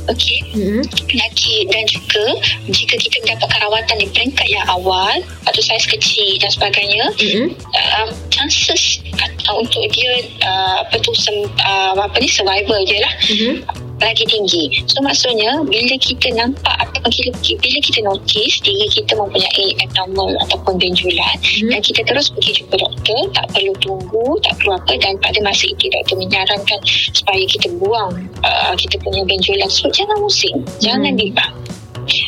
okey 0.05 0.53
Mm-mm. 0.53 0.85
penyakit 1.09 1.65
dan 1.73 1.83
juga 1.89 2.37
jika 2.69 2.95
kita 3.01 3.15
mendapatkan 3.25 3.59
rawatan 3.65 3.95
di 3.97 4.07
peringkat 4.13 4.47
yang 4.53 4.65
awal 4.69 5.17
atau 5.49 5.61
saiz 5.65 5.89
kecil 5.89 6.37
dan 6.37 6.53
sebagainya 6.53 7.09
Mm-mm. 7.17 7.57
uh, 7.73 8.09
chances 8.29 9.01
uh, 9.49 9.55
untuk 9.57 9.83
dia 9.91 10.11
uh, 10.43 10.83
apa 10.83 10.95
tu 10.99 11.11
sem, 11.15 11.45
uh, 11.63 11.93
apa 11.95 12.17
ni 12.19 12.27
survival 12.27 12.81
je 12.85 12.97
lah 12.99 13.13
Mhm. 13.31 13.53
lagi 13.95 14.27
tinggi. 14.27 14.83
So 14.91 14.99
maksudnya 14.99 15.63
bila 15.63 15.95
kita 15.97 16.27
nampak 16.35 16.75
ataupun 16.83 17.09
bila, 17.15 17.31
bila 17.63 17.77
kita 17.79 17.99
notice 18.03 18.55
diri 18.59 18.87
kita 18.91 19.15
mempunyai 19.15 19.67
abnormal 19.87 20.35
ataupun 20.43 20.75
benjolan 20.75 21.35
Mhm. 21.39 21.71
dan 21.71 21.79
kita 21.79 22.01
terus 22.03 22.27
pergi 22.29 22.59
jumpa 22.59 22.75
doktor, 22.75 23.21
tak 23.31 23.45
perlu 23.55 23.73
tunggu, 23.79 24.35
tak 24.43 24.53
perlu 24.59 24.75
apa 24.75 24.93
dan 24.99 25.15
pada 25.23 25.39
masa 25.39 25.63
itu 25.71 25.87
doktor 25.87 26.15
menyarankan 26.19 26.79
supaya 27.15 27.43
kita 27.47 27.67
buang 27.79 28.11
uh, 28.43 28.73
kita 28.75 28.99
punya 28.99 29.23
benjolan 29.23 29.67
tersebut 29.71 29.93
jangan 29.95 30.17
pusing, 30.19 30.57
jangan 30.83 31.13
Mhm. 31.15 31.21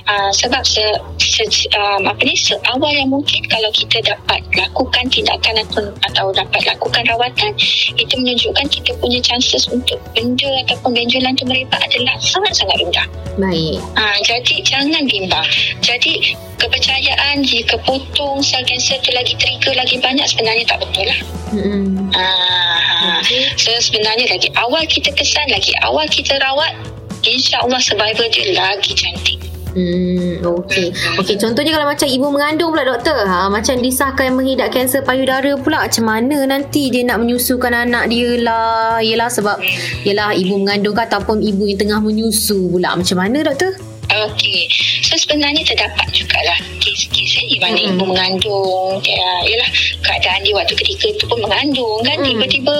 Uh, 0.07 0.31
sebab 0.33 0.63
se, 0.65 0.81
se, 1.21 1.43
um, 1.77 2.07
apa 2.09 2.21
ni 2.23 2.33
seawal 2.33 2.91
yang 2.91 3.09
mungkin 3.13 3.41
kalau 3.47 3.69
kita 3.71 4.01
dapat 4.01 4.41
lakukan 4.57 5.05
tindakan 5.11 5.61
atau, 5.63 5.93
atau 6.09 6.25
dapat 6.33 6.61
lakukan 6.65 7.03
rawatan 7.07 7.51
itu 7.93 8.13
menunjukkan 8.17 8.65
kita 8.67 8.91
punya 8.97 9.19
chances 9.21 9.69
untuk 9.69 10.01
benda 10.17 10.49
ataupun 10.65 10.97
benjolan 10.97 11.37
itu 11.37 11.45
merebak 11.45 11.81
adalah 11.83 12.15
sangat-sangat 12.19 12.77
rendah. 12.81 13.07
Baik. 13.37 13.77
Ha, 13.95 14.17
jadi 14.25 14.55
jangan 14.65 15.03
bimbang. 15.05 15.47
Jadi 15.85 16.33
kepercayaan 16.57 17.45
jika 17.45 17.77
potong 17.85 18.41
sel 18.41 18.65
kanser 18.65 18.97
itu 18.97 19.13
lagi 19.13 19.37
trigger 19.37 19.77
lagi 19.77 20.01
banyak 20.01 20.25
sebenarnya 20.25 20.65
tak 20.65 20.81
betul 20.81 21.05
lah. 21.05 21.19
Mm-mm. 21.53 22.09
Ha, 22.17 22.25
ha. 22.25 23.21
Okey. 23.21 23.45
So 23.61 23.69
sebenarnya 23.77 24.25
lagi 24.33 24.49
awal 24.57 24.83
kita 24.89 25.13
kesan, 25.13 25.47
lagi 25.53 25.71
awal 25.85 26.09
kita 26.09 26.33
rawat, 26.41 26.73
insya-Allah 27.21 27.77
survival 27.77 28.25
dia 28.33 28.57
lagi 28.57 28.97
cantik. 28.97 29.36
Hmm, 29.77 30.41
okey. 30.41 30.89
Okey, 31.21 31.37
contohnya 31.37 31.69
kalau 31.77 31.85
macam 31.85 32.09
ibu 32.09 32.27
mengandung 32.33 32.73
pula 32.73 32.81
doktor, 32.81 33.13
ha, 33.29 33.45
macam 33.45 33.77
disahkan 33.77 34.33
mengidap 34.33 34.73
kanser 34.73 35.05
payudara 35.05 35.53
pula, 35.53 35.85
macam 35.85 36.09
mana 36.09 36.49
nanti 36.49 36.89
dia 36.89 37.05
nak 37.05 37.21
menyusukan 37.21 37.69
anak 37.69 38.09
dia 38.09 38.41
lah? 38.41 38.97
Yelah 38.97 39.29
sebab 39.29 39.61
yelah 40.01 40.33
ibu 40.33 40.57
mengandung 40.57 40.97
kan 40.97 41.05
ataupun 41.05 41.45
ibu 41.45 41.69
yang 41.69 41.77
tengah 41.77 42.01
menyusu 42.01 42.73
pula. 42.73 42.97
Macam 42.97 43.21
mana 43.21 43.45
doktor? 43.45 43.77
Okey. 44.07 44.65
So 45.03 45.13
sebenarnya 45.19 45.61
terdapat 45.67 46.07
jugalah 46.15 46.57
kes-kes 46.79 47.43
eh, 47.43 47.45
di 47.53 47.57
mana 47.59 47.75
Mm-mm. 47.75 47.91
ibu 47.93 48.03
mengandung 48.07 48.97
ya, 49.03 49.29
yalah 49.43 49.69
keadaan 49.99 50.41
dia 50.47 50.55
waktu 50.55 50.73
ketika 50.73 51.11
itu 51.11 51.23
pun 51.27 51.37
mengandung 51.43 52.01
kan 52.07 52.17
Mm. 52.17 52.25
tiba-tiba 52.25 52.75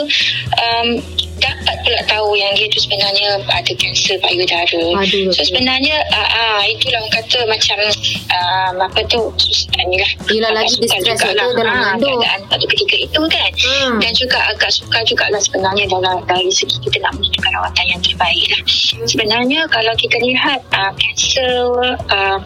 um, 0.56 0.88
pula 1.88 2.02
tahu 2.04 2.36
yang 2.36 2.52
dia 2.52 2.68
tu 2.68 2.84
sebenarnya 2.84 3.40
ada 3.48 3.74
kanser 3.80 4.20
payudara. 4.20 4.84
Aduh, 5.00 5.32
So 5.32 5.42
sebenarnya 5.48 5.96
uh, 6.12 6.30
uh, 6.36 6.62
itulah 6.68 6.98
orang 6.98 7.14
kata 7.14 7.40
macam 7.46 7.78
um, 8.34 8.76
apa 8.90 9.00
tu 9.06 9.22
susah 9.38 9.84
ni 9.86 10.02
lah. 10.02 10.12
Yelah, 10.28 10.52
lagi 10.52 10.74
stres 10.82 10.92
jugalah, 11.06 11.46
doktor 11.46 11.64
dalam 11.64 11.68
ah, 11.70 11.76
mengandung. 11.78 12.20
keadaan 12.20 12.40
waktu 12.50 12.66
ketika 12.74 12.96
itu 12.98 13.22
kan. 13.30 13.52
Hmm. 13.54 13.96
Dan 14.02 14.12
juga 14.18 14.40
agak 14.50 14.72
sukar 14.74 15.02
jugalah 15.06 15.40
sebenarnya 15.40 15.86
dalam 15.88 16.18
dari 16.26 16.50
segi 16.50 16.78
kita 16.82 16.98
nak 17.06 17.14
menunjukkan 17.16 17.52
rawatan 17.54 17.86
yang 17.86 18.02
terbaik 18.02 18.46
lah. 18.50 18.62
Sebenarnya 19.06 19.62
kalau 19.70 19.94
kita 19.96 20.18
lihat 20.20 20.60
uh, 20.74 20.92
kanser 20.98 21.70
uh, 22.10 22.38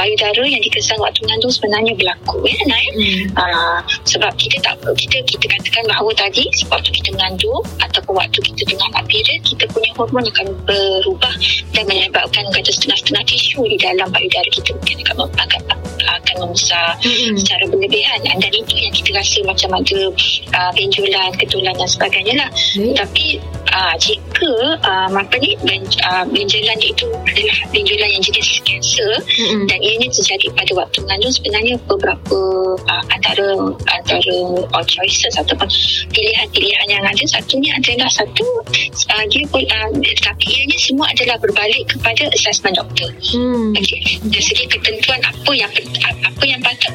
payudara 0.00 0.42
yang 0.48 0.62
dikesan 0.64 0.96
waktu 0.96 1.20
mengandung 1.28 1.52
sebenarnya 1.52 1.92
berlaku 1.92 2.40
ya 2.48 2.56
Nai. 2.64 2.86
Hmm. 2.96 3.22
Uh, 3.36 3.78
sebab 4.08 4.32
kita 4.40 4.56
tak 4.64 4.80
kita 4.96 5.20
kita 5.28 5.44
katakan 5.44 5.84
bahawa 5.84 6.10
tadi 6.16 6.48
waktu 6.72 6.88
kita 6.88 7.12
mengandung 7.12 7.60
ataupun 7.84 8.16
waktu 8.16 8.38
kita 8.40 8.64
tengah 8.64 8.88
nak 8.96 9.04
period 9.04 9.40
kita 9.44 9.68
punya 9.68 9.92
hormon 10.00 10.24
akan 10.32 10.46
berubah 10.64 11.34
dan 11.76 11.84
menyebabkan 11.84 12.48
kata 12.48 12.70
setengah-setengah 12.72 13.24
tisu 13.28 13.60
di 13.68 13.76
dalam 13.76 14.08
payudara 14.08 14.48
kita 14.48 14.72
mungkin 14.72 14.96
akan 15.04 15.16
mem- 15.20 15.36
akan, 15.36 15.60
akan 16.00 16.36
membesar 16.40 16.96
Mm-mm. 17.04 17.36
secara 17.36 17.64
berlebihan 17.68 18.18
dan 18.24 18.52
itu 18.56 18.74
yang 18.80 18.94
kita 18.96 19.10
rasa 19.12 19.38
macam 19.44 19.70
ada 19.76 20.00
uh, 20.56 20.70
benjolan, 20.72 21.30
ketulan 21.36 21.74
dan 21.76 21.88
sebagainya 21.90 22.34
lah. 22.40 22.50
Baik. 22.50 22.94
Tapi 22.96 23.26
uh, 23.72 23.94
jika 23.96 24.52
um, 24.84 25.12
apa 25.18 25.34
ni 25.38 25.56
ben, 25.64 25.82
uh, 26.06 26.24
benjolan 26.28 26.78
itu 26.82 27.08
adalah 27.26 27.58
benjolan 27.70 28.08
yang 28.10 28.22
jenis 28.22 28.60
kanser 28.66 29.14
Mm-mm. 29.22 29.66
dan 29.70 29.78
ianya 29.80 30.08
terjadi 30.10 30.46
pada 30.54 30.72
waktu 30.76 30.96
mengandung 31.06 31.34
sebenarnya 31.34 31.74
beberapa 31.86 32.40
uh, 32.86 33.02
antara 33.12 33.48
antara 33.90 34.36
uh, 34.74 34.84
choices 34.86 35.34
ataupun 35.38 35.68
pilihan-pilihan 36.10 36.86
yang 36.88 37.04
ada 37.06 37.24
satunya 37.26 37.72
adalah 37.78 38.10
satu 38.10 38.46
uh, 39.10 39.24
dia 39.30 39.44
pun 39.48 39.62
uh, 39.64 39.88
tapi 40.22 40.44
ianya 40.46 40.78
semua 40.78 41.06
adalah 41.10 41.36
berbalik 41.38 41.86
kepada 41.90 42.28
assessment 42.34 42.76
doktor 42.76 43.10
Hmm. 43.30 43.76
Okey, 43.78 44.18
dari 44.26 44.42
segi 44.42 44.64
ketentuan 44.66 45.22
apa 45.22 45.52
yang 45.54 45.70
apa 46.26 46.44
yang 46.44 46.58
patut 46.58 46.89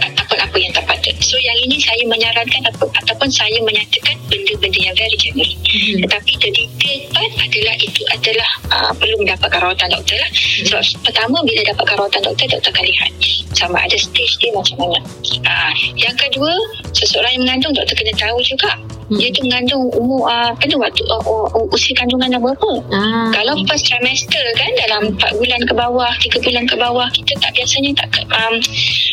yang 1.45 1.58
ini 1.69 1.77
saya 1.77 2.03
menyarankan 2.10 2.62
apa, 2.65 2.86
ataupun 3.05 3.29
saya 3.29 3.58
menyatakan 3.62 4.17
benda-benda 4.25 4.79
yang 4.81 4.95
very 4.97 5.17
general. 5.21 5.45
Mhm. 5.45 6.01
Tetapi 6.05 6.31
the 6.41 6.49
detail 6.49 6.99
part 7.13 7.31
adalah 7.38 7.75
itu 7.77 8.01
adalah 8.10 8.51
uh, 8.73 8.91
perlu 8.97 9.15
mendapatkan 9.21 9.60
rawatan 9.62 9.88
doktor 9.93 10.17
lah. 10.17 10.31
Sebab 10.65 10.84
pertama 11.05 11.38
bila 11.45 11.62
dapatkan 11.69 11.95
rawatan 12.01 12.21
doktor, 12.25 12.45
doktor 12.49 12.71
akan 12.73 12.86
lihat 12.89 13.12
sama 13.53 13.77
ada 13.86 13.97
stage 13.97 14.36
dia 14.41 14.51
macam 14.51 14.75
mana. 14.81 14.99
Uh, 15.45 15.71
yang 15.93 16.15
kedua, 16.17 16.51
seseorang 16.97 17.38
yang 17.38 17.43
mengandung 17.45 17.73
doktor 17.77 17.93
kena 17.93 18.13
tahu 18.17 18.41
juga 18.41 18.73
Hmm. 19.05 19.21
dia 19.21 19.29
tu 19.29 19.45
mengandung 19.45 19.86
umur 19.93 20.25
uh, 20.25 20.49
apa 20.49 20.65
tu 20.65 20.81
waktu 20.81 21.05
uh, 21.13 21.21
uh, 21.21 21.65
usia 21.69 21.93
kandungan 21.93 22.25
yang 22.25 22.41
berapa. 22.41 22.71
Ah. 22.89 23.29
Kalau 23.38 23.53
first 23.69 23.86
trimester 23.86 24.41
kan 24.58 24.71
dalam 24.81 25.13
4 25.13 25.38
bulan 25.38 25.62
ke 25.62 25.73
bawah, 25.77 26.10
3 26.17 26.41
bulan 26.41 26.65
ke 26.65 26.73
bawah, 26.73 27.05
kita 27.13 27.38
tak 27.38 27.53
biasanya 27.53 27.93
tak 28.01 28.10
um, 28.34 28.58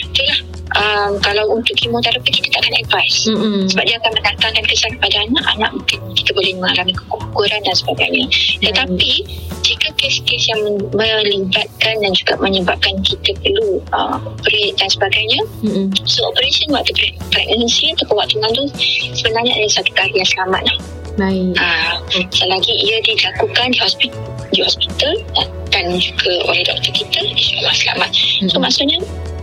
itulah 0.09 0.38
um, 0.77 1.19
kalau 1.21 1.45
untuk 1.53 1.75
kemoterapi 1.77 2.31
kita 2.31 2.49
tak 2.53 2.61
akan 2.65 2.75
advise. 2.85 3.19
Mm-mm. 3.29 3.69
Sebab 3.71 3.85
dia 3.89 3.97
akan 4.01 4.13
mendatangkan 4.17 4.65
kesan 4.69 4.93
pada 4.99 5.17
anak, 5.25 5.45
anak 5.59 5.71
mungkin 5.77 5.99
kita 6.17 6.31
boleh 6.33 6.53
mengalami 6.59 6.93
keguguran 6.97 7.61
dan 7.65 7.75
sebagainya. 7.77 8.25
Tetapi 8.63 9.13
jika 9.63 9.89
kes-kes 9.97 10.43
yang 10.51 10.61
melibatkan 10.93 11.95
dan 12.03 12.13
juga 12.13 12.35
menyebabkan 12.41 12.95
kita 13.05 13.31
perlu 13.41 13.79
uh, 13.95 14.19
operate 14.19 14.77
dan 14.77 14.89
sebagainya, 14.91 15.41
Mm-mm. 15.65 15.87
so 16.05 16.25
operation 16.29 16.69
waktu 16.75 16.93
pre- 16.97 17.19
pregnancy 17.31 17.95
atau 17.97 18.15
waktu 18.17 18.39
mengandung 18.41 18.69
sebenarnya 19.15 19.53
adalah 19.57 19.73
satu 19.73 19.91
kali 19.95 20.15
yang 20.17 20.29
selamat 20.29 20.63
lah. 20.67 20.79
Baik. 21.13 21.53
Ah, 21.61 22.01
selagi 22.33 22.73
ia 22.73 22.97
dilakukan 23.05 23.69
di 23.69 23.79
hospital, 23.85 24.17
di 24.49 24.65
hospital 24.65 25.13
dan, 25.37 25.49
dan 25.69 25.85
juga 26.01 26.33
oleh 26.49 26.65
doktor 26.65 26.89
kita, 26.89 27.21
insyaAllah 27.21 27.77
selamat. 27.77 28.11
So 28.17 28.57
Mm-mm. 28.57 28.65
maksudnya 28.65 28.99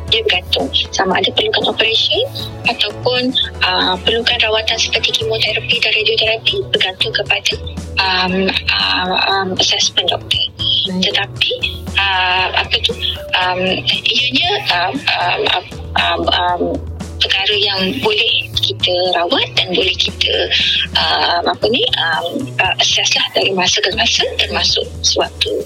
dia 0.10 0.22
bergantung 0.26 0.68
sama 0.92 1.22
ada 1.22 1.30
perlukan 1.34 1.70
operation 1.70 2.26
ataupun 2.68 3.34
uh, 3.66 3.96
perlukan 4.02 4.38
rawatan 4.42 4.78
seperti 4.78 5.22
kemoterapi 5.22 5.76
dan 5.82 5.92
radioterapi 5.94 6.56
bergantung 6.74 7.14
kepada 7.14 7.54
um, 8.02 8.34
uh, 8.70 9.16
um, 9.30 9.50
assessment 9.58 10.10
doktor. 10.10 10.44
Baik. 10.90 11.06
Tetapi 11.06 11.54
uh, 11.98 12.48
apa 12.66 12.76
tu 12.82 12.94
um, 13.38 13.62
ianya 13.86 14.52
um, 14.74 14.94
um, 14.98 15.42
um, 16.02 16.22
um, 16.26 16.62
perkara 17.20 17.56
yang 17.56 17.82
boleh 18.02 18.48
kita 18.58 18.96
rawat 19.14 19.48
dan 19.54 19.76
boleh 19.76 19.94
kita 19.94 20.34
um, 20.96 21.44
apa 21.52 21.66
ni 21.70 21.84
um, 22.00 22.26
uh, 22.58 22.74
assess 22.80 23.12
lah 23.14 23.28
dari 23.36 23.52
masa 23.54 23.84
ke 23.84 23.92
masa 23.94 24.24
termasuk 24.40 24.88
suatu. 25.04 25.62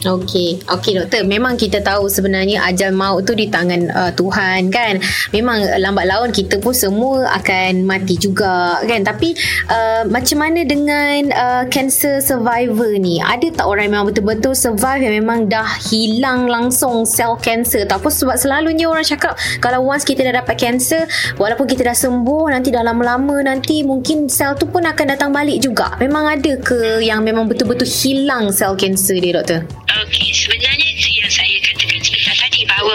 Okey, 0.00 0.64
okey 0.64 0.92
doktor. 0.96 1.28
Memang 1.28 1.60
kita 1.60 1.84
tahu 1.84 2.08
sebenarnya 2.08 2.64
ajal 2.64 2.88
maut 2.96 3.28
tu 3.28 3.36
di 3.36 3.52
tangan 3.52 3.92
uh, 3.92 4.12
Tuhan 4.16 4.72
kan. 4.72 4.96
Memang 5.36 5.60
lambat 5.76 6.08
laun 6.08 6.32
kita 6.32 6.56
pun 6.56 6.72
semua 6.72 7.28
akan 7.36 7.84
mati 7.84 8.16
juga 8.16 8.80
kan. 8.80 9.04
Tapi 9.04 9.36
uh, 9.68 10.08
macam 10.08 10.40
mana 10.40 10.64
dengan 10.64 11.28
uh, 11.36 11.64
cancer 11.68 12.24
survivor 12.24 12.96
ni? 12.96 13.20
Ada 13.20 13.60
tak 13.60 13.66
orang 13.68 13.88
yang 13.88 13.94
memang 14.00 14.08
betul-betul 14.08 14.56
survive 14.56 15.04
yang 15.04 15.14
memang 15.20 15.52
dah 15.52 15.68
hilang 15.92 16.48
langsung 16.48 17.04
sel 17.04 17.36
cancer? 17.36 17.84
Ataupun 17.84 18.08
sebab 18.08 18.36
selalunya 18.40 18.88
orang 18.88 19.04
cakap 19.04 19.36
kalau 19.60 19.84
once 19.84 20.08
kita 20.08 20.24
dah 20.24 20.40
dapat 20.40 20.56
cancer, 20.56 21.04
walaupun 21.36 21.68
kita 21.68 21.84
dah 21.84 21.96
sembuh, 21.96 22.48
nanti 22.48 22.72
dah 22.72 22.80
lama-lama 22.80 23.44
nanti 23.44 23.84
mungkin 23.84 24.32
sel 24.32 24.56
tu 24.56 24.64
pun 24.64 24.80
akan 24.80 25.06
datang 25.12 25.28
balik 25.28 25.60
juga. 25.60 25.92
Memang 26.00 26.24
ada 26.24 26.56
ke 26.56 27.04
yang 27.04 27.20
memang 27.20 27.44
betul-betul 27.52 27.84
hilang 27.84 28.48
sel 28.48 28.72
cancer 28.80 29.20
dia 29.20 29.29
doktor? 29.34 29.60
Okey, 30.06 30.28
sebenarnya 30.34 30.86
itu 30.90 31.08
yang 31.20 31.30
saya 31.30 31.56
katakan 31.66 32.00
sebentar 32.02 32.36
tadi 32.36 32.60
bahawa 32.66 32.94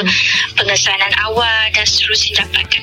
pengesanan 0.59 1.13
awal 1.27 1.59
dan 1.73 1.85
seterusnya 1.87 2.43
dapatkan 2.45 2.81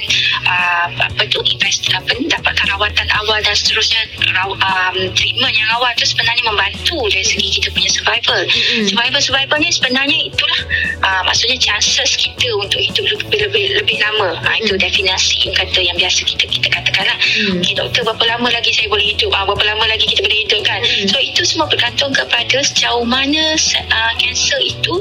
uh, 0.53 0.87
apa 1.09 1.23
tu 1.33 1.41
invest 1.49 1.88
apa 1.93 2.11
ni 2.17 2.29
dapatkan 2.29 2.67
rawatan 2.77 3.09
awal 3.25 3.38
dan 3.41 3.55
seterusnya 3.57 4.01
raw, 4.37 4.49
um, 4.53 4.97
treatment 5.17 5.55
yang 5.57 5.69
awal 5.73 5.88
tu 5.97 6.05
sebenarnya 6.05 6.45
membantu 6.45 6.99
dari 7.09 7.25
segi 7.25 7.49
kita 7.61 7.69
punya 7.73 7.91
survival 7.91 8.41
mm-hmm. 8.45 8.85
survival 8.88 9.21
survival 9.21 9.59
ni 9.61 9.71
sebenarnya 9.73 10.19
itulah 10.29 10.61
uh, 11.05 11.23
maksudnya 11.25 11.57
chances 11.59 12.17
kita 12.17 12.49
untuk 12.61 12.81
hidup 12.81 13.05
lebih 13.17 13.38
lebih, 13.49 13.65
lebih 13.81 13.97
lama 14.01 14.37
uh, 14.41 14.55
itu 14.61 14.77
mm-hmm. 14.77 14.85
definisi 14.85 15.37
yang 15.49 15.55
kata 15.57 15.81
yang 15.81 15.97
biasa 15.97 16.21
kita 16.29 16.45
kita 16.49 16.69
katakan 16.69 17.05
lah 17.09 17.19
mm-hmm. 17.19 17.61
okay, 17.61 17.75
doktor 17.77 18.03
berapa 18.12 18.25
lama 18.37 18.49
lagi 18.53 18.71
saya 18.75 18.88
boleh 18.93 19.07
hidup 19.17 19.31
uh, 19.33 19.45
berapa 19.49 19.65
lama 19.65 19.85
lagi 19.88 20.05
kita 20.05 20.21
boleh 20.21 20.38
hidup 20.45 20.61
kan 20.65 20.81
mm-hmm. 20.85 21.09
so 21.09 21.17
itu 21.19 21.41
semua 21.47 21.67
bergantung 21.69 22.12
kepada 22.12 22.59
sejauh 22.62 23.05
mana 23.07 23.57
uh, 23.57 24.12
kanser 24.21 24.61
itu 24.61 24.95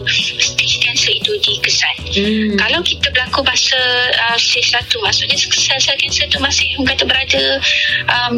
kanser 1.12 1.20
itu 1.20 1.32
dikesan 1.44 1.96
mm-hmm. 2.08 2.58
kalau 2.60 2.80
kita 2.84 3.08
berlaku 3.12 3.44
masa 3.44 3.80
uh, 4.30 4.38
stage 4.40 4.72
satu 4.72 4.96
maksudnya 5.04 5.36
sel-sel 5.36 5.96
kanser 6.00 6.26
tu 6.32 6.40
masih 6.40 6.68
orang 6.80 6.96
kata 6.96 7.04
berada 7.04 7.44
um, 8.08 8.34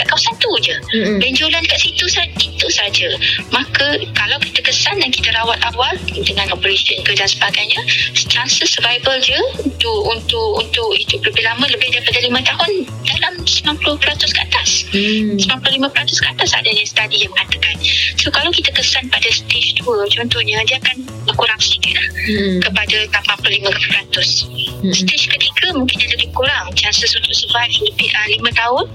dekat 0.00 0.16
kawasan 0.16 0.34
tu 0.40 0.50
je 0.64 0.72
mm-hmm. 0.72 1.16
benjolan 1.20 1.60
dekat 1.60 1.80
situ 1.84 2.06
saja 2.08 2.32
itu 2.40 2.66
saja 2.72 3.08
maka 3.52 4.00
kalau 4.16 4.40
kita 4.40 4.64
kesan 4.64 4.96
dan 4.96 5.12
kita 5.12 5.28
rawat 5.36 5.60
awal 5.68 5.92
dengan 6.08 6.48
operation 6.56 6.96
ke 7.04 7.12
dan 7.12 7.28
sebagainya 7.28 7.80
chances 8.16 8.72
survival 8.72 9.20
je 9.20 9.36
untuk 9.60 10.00
untuk 10.08 10.64
untuk 10.64 10.88
hidup 10.96 11.20
lebih 11.28 11.44
lama 11.44 11.68
lebih 11.68 11.92
daripada 11.92 12.16
5 12.16 12.48
tahun 12.48 12.70
dalam 13.04 13.34
90% 13.44 14.36
ke 14.36 14.40
atas 14.40 14.70
mm. 14.96 15.36
95% 15.36 15.92
ke 15.92 16.28
atas 16.32 16.50
ada 16.56 16.70
yang 16.72 16.88
study 16.88 17.28
yang 17.28 17.32
mengatakan 17.36 17.76
so 18.16 18.32
kalau 18.32 18.48
kita 18.48 18.72
kesan 18.72 19.04
pada 19.12 19.28
stage 19.28 19.76
2 19.84 20.16
contohnya 20.16 20.64
dia 20.64 20.80
akan 20.80 20.96
berkurang 21.28 21.60
sedikit 21.60 22.00
lah 22.00 22.08
mm. 22.24 22.58
kepada 22.64 22.96
85% 23.20 23.68
mm. 24.16 24.92
stage 24.96 25.26
ketiga 25.28 25.76
mungkin 25.76 25.96
dia 26.00 26.08
lebih 26.16 26.32
kurang 26.32 26.72
chances 26.72 27.12
untuk 27.12 27.32
survive 27.36 27.72
lebih 27.84 28.08
uh, 28.16 28.28
5 28.48 28.60
tahun 28.60 28.86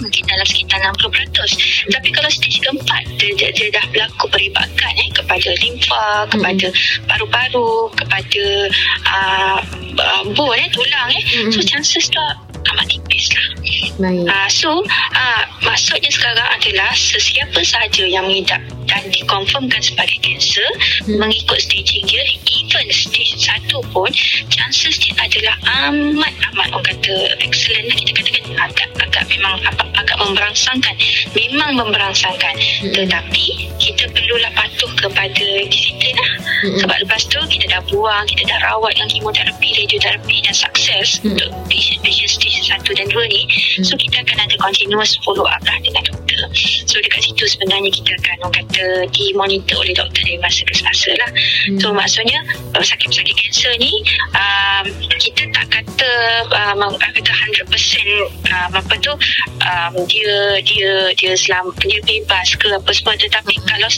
mungkin 0.00 0.22
dalam 0.26 0.46
sekitar 0.46 0.78
60%. 0.80 1.92
Tapi 1.92 2.08
kalau 2.14 2.30
stage 2.30 2.58
keempat, 2.62 3.02
dia, 3.18 3.30
dia, 3.36 3.50
dia 3.54 3.68
dah 3.74 3.84
berlaku 3.90 4.26
peribakan 4.30 4.92
eh, 4.98 5.08
kepada 5.12 5.50
limfa, 5.60 6.06
kepada 6.30 6.66
hmm. 6.70 7.06
paru-paru, 7.06 7.90
kepada 7.94 8.44
uh, 9.06 9.58
bone, 10.34 10.58
eh, 10.58 10.68
tulang. 10.72 11.08
Eh. 11.12 11.22
Hmm. 11.22 11.50
So, 11.52 11.60
chances 11.62 12.08
tu 12.08 12.20
amat 12.64 12.86
tipis 12.88 13.28
lah. 13.34 13.46
Uh, 13.94 14.48
so, 14.50 14.82
uh, 15.14 15.42
maksudnya 15.62 16.10
sekarang 16.10 16.48
adalah 16.50 16.90
sesiapa 16.96 17.62
sahaja 17.62 18.04
yang 18.08 18.26
mengidap 18.26 18.58
dan 19.02 19.10
dikonfirmkan 19.10 19.80
sebagai 19.82 20.18
kanser 20.22 20.68
hmm. 21.06 21.18
mengikut 21.18 21.58
staging 21.58 22.04
dia 22.06 22.22
even 22.46 22.86
stage 22.90 23.34
satu 23.38 23.82
pun 23.90 24.10
chances 24.50 24.94
dia 25.02 25.14
adalah 25.18 25.56
amat 25.90 26.34
amat 26.54 26.68
orang 26.70 26.86
kata 26.86 27.14
excellent 27.42 27.90
kita 27.94 28.12
katakan 28.14 28.44
agak 28.60 28.88
agak 29.02 29.24
memang 29.30 29.58
agak, 29.66 29.88
agak 29.98 30.16
memberangsangkan 30.20 30.94
memang 31.34 31.70
memberangsangkan 31.74 32.54
hmm. 32.56 32.94
tetapi 32.94 33.70
kita 33.82 34.08
perlulah 34.14 34.52
patuh 34.54 34.90
kepada 34.96 35.46
disiplin 35.68 36.14
lah 36.14 36.32
hmm. 36.66 36.78
sebab 36.82 36.96
lepas 37.04 37.22
tu 37.26 37.40
kita 37.50 37.66
dah 37.68 37.82
buang 37.90 38.24
kita 38.30 38.42
dah 38.46 38.58
rawat 38.70 38.94
yang 38.96 39.08
kemoterapi 39.10 39.68
radioterapi 39.74 40.36
dan 40.46 40.54
sukses 40.54 41.20
hmm. 41.20 41.34
untuk 41.34 41.50
patient-patient 41.68 42.30
stage 42.30 42.64
satu 42.64 42.90
dan 42.94 43.06
dua 43.10 43.26
ni 43.28 43.44
hmm. 43.46 43.84
so 43.84 43.98
kita 43.98 44.22
akan 44.22 44.38
ada 44.46 44.56
continuous 44.62 45.18
follow 45.26 45.44
up 45.44 45.62
lah 45.66 45.78
dengan 45.82 46.02
doktor 46.06 46.23
so 46.86 46.96
dekat 47.00 47.20
situ 47.24 47.44
sebenarnya 47.46 47.90
kita 47.90 48.10
akan 48.20 48.36
orang 48.48 48.54
kata 48.64 48.86
dimonitor 49.14 49.80
oleh 49.80 49.94
doktor 49.96 50.22
dari 50.24 50.38
masa 50.40 50.62
ke 50.66 50.72
masa 50.84 51.10
lah. 51.16 51.30
Hmm. 51.68 51.78
So 51.80 51.86
maksudnya 51.94 52.38
uh, 52.76 52.84
sakit-sakit 52.84 53.34
kanser 53.34 53.74
ni 53.80 53.92
um, 54.34 54.84
kita 55.16 55.48
tak 55.54 55.66
kata 55.70 56.12
um, 56.52 56.94
kata 56.98 57.20
100% 57.20 57.64
um, 57.64 58.70
apa 58.74 58.94
tu 59.00 59.12
um, 59.64 59.94
dia 60.06 60.60
dia 60.62 61.14
dia 61.16 61.32
selam 61.38 61.70
dia 61.80 62.00
bebas 62.04 62.54
ke 62.58 62.68
apa 62.70 62.90
semua 62.92 63.14
tetapi 63.16 63.54
hmm. 63.56 63.66
kalau 63.68 63.88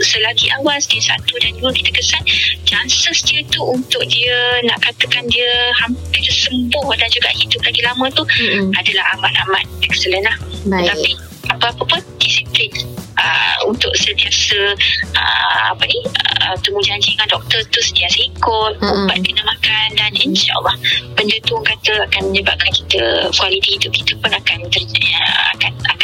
selagi 0.00 0.46
awal 0.60 0.78
stage 0.80 1.06
satu 1.06 1.34
dan 1.42 1.52
dua 1.58 1.70
kita 1.74 1.90
kesan 1.94 2.22
chances 2.64 3.22
dia 3.26 3.42
tu 3.50 3.62
untuk 3.66 4.02
dia 4.06 4.62
nak 4.66 4.78
katakan 4.84 5.26
dia 5.28 5.50
hampir 5.82 6.24
sembuh 6.30 6.88
dan 6.96 7.08
juga 7.10 7.30
hidup 7.34 7.60
lagi 7.66 7.80
lama 7.82 8.06
tu 8.14 8.22
hmm. 8.24 8.70
adalah 8.78 9.04
amat-amat 9.18 9.64
excellent 9.84 10.24
lah. 10.26 10.36
Baik. 10.68 10.86
Tapi 10.92 11.10
apa-apa 11.50 11.82
pun 11.84 12.00
disiplin 12.22 12.70
uh, 13.18 13.56
untuk 13.66 13.90
sentiasa 13.98 14.74
uh, 15.18 15.62
apa 15.74 15.82
ni 15.84 15.98
uh, 16.06 16.54
temu 16.62 16.80
janji 16.80 17.14
dengan 17.18 17.28
doktor 17.36 17.60
tu 17.68 17.80
sentiasa 17.82 18.18
ikut 18.24 18.72
mm-hmm. 18.80 19.06
ubat 19.06 19.18
kena 19.20 19.42
makan 19.44 19.88
dan 19.98 20.12
insyaAllah 20.16 20.76
benda 21.18 21.36
tu 21.44 21.58
kata 21.60 22.06
akan 22.08 22.22
menyebabkan 22.32 22.70
kita 22.72 23.02
kualiti 23.36 23.76
hidup 23.76 23.92
kita 23.92 24.12
pun 24.22 24.32
akan 24.32 24.58
ter, 24.72 24.82
uh, 24.86 25.46
akan 25.58 25.72
akan 25.90 25.99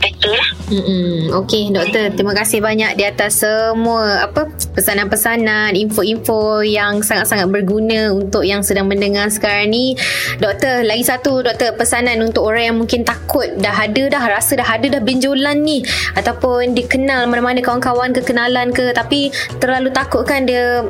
better 0.00 0.32
lah. 0.32 0.50
Mm-hmm. 0.72 1.36
Okey 1.44 1.62
doktor. 1.70 2.04
Terima 2.16 2.32
kasih 2.32 2.58
banyak 2.64 2.96
di 2.96 3.04
atas 3.04 3.44
semua 3.44 4.24
apa 4.24 4.48
pesanan-pesanan 4.74 5.76
info-info 5.76 6.64
yang 6.64 7.04
sangat-sangat 7.04 7.46
berguna 7.52 8.10
untuk 8.10 8.42
yang 8.42 8.64
sedang 8.64 8.88
mendengar 8.88 9.28
sekarang 9.28 9.70
ni. 9.70 9.94
Doktor 10.40 10.82
lagi 10.82 11.04
satu 11.04 11.44
doktor 11.44 11.76
pesanan 11.76 12.24
untuk 12.24 12.48
orang 12.48 12.72
yang 12.72 12.76
mungkin 12.80 13.04
takut 13.04 13.46
dah 13.60 13.74
ada 13.74 14.08
dah 14.08 14.22
rasa 14.26 14.56
dah 14.56 14.66
ada 14.66 14.98
dah 14.98 15.02
benjolan 15.04 15.62
ni. 15.62 15.84
Ataupun 16.16 16.44
pun 16.44 16.76
dikenal 16.76 17.26
mana-mana 17.26 17.58
kawan-kawan 17.64 18.12
kekenalan 18.14 18.70
ke 18.70 18.92
tapi 18.92 19.32
terlalu 19.58 19.90
takut 19.90 20.22
kan 20.22 20.46
dia 20.46 20.84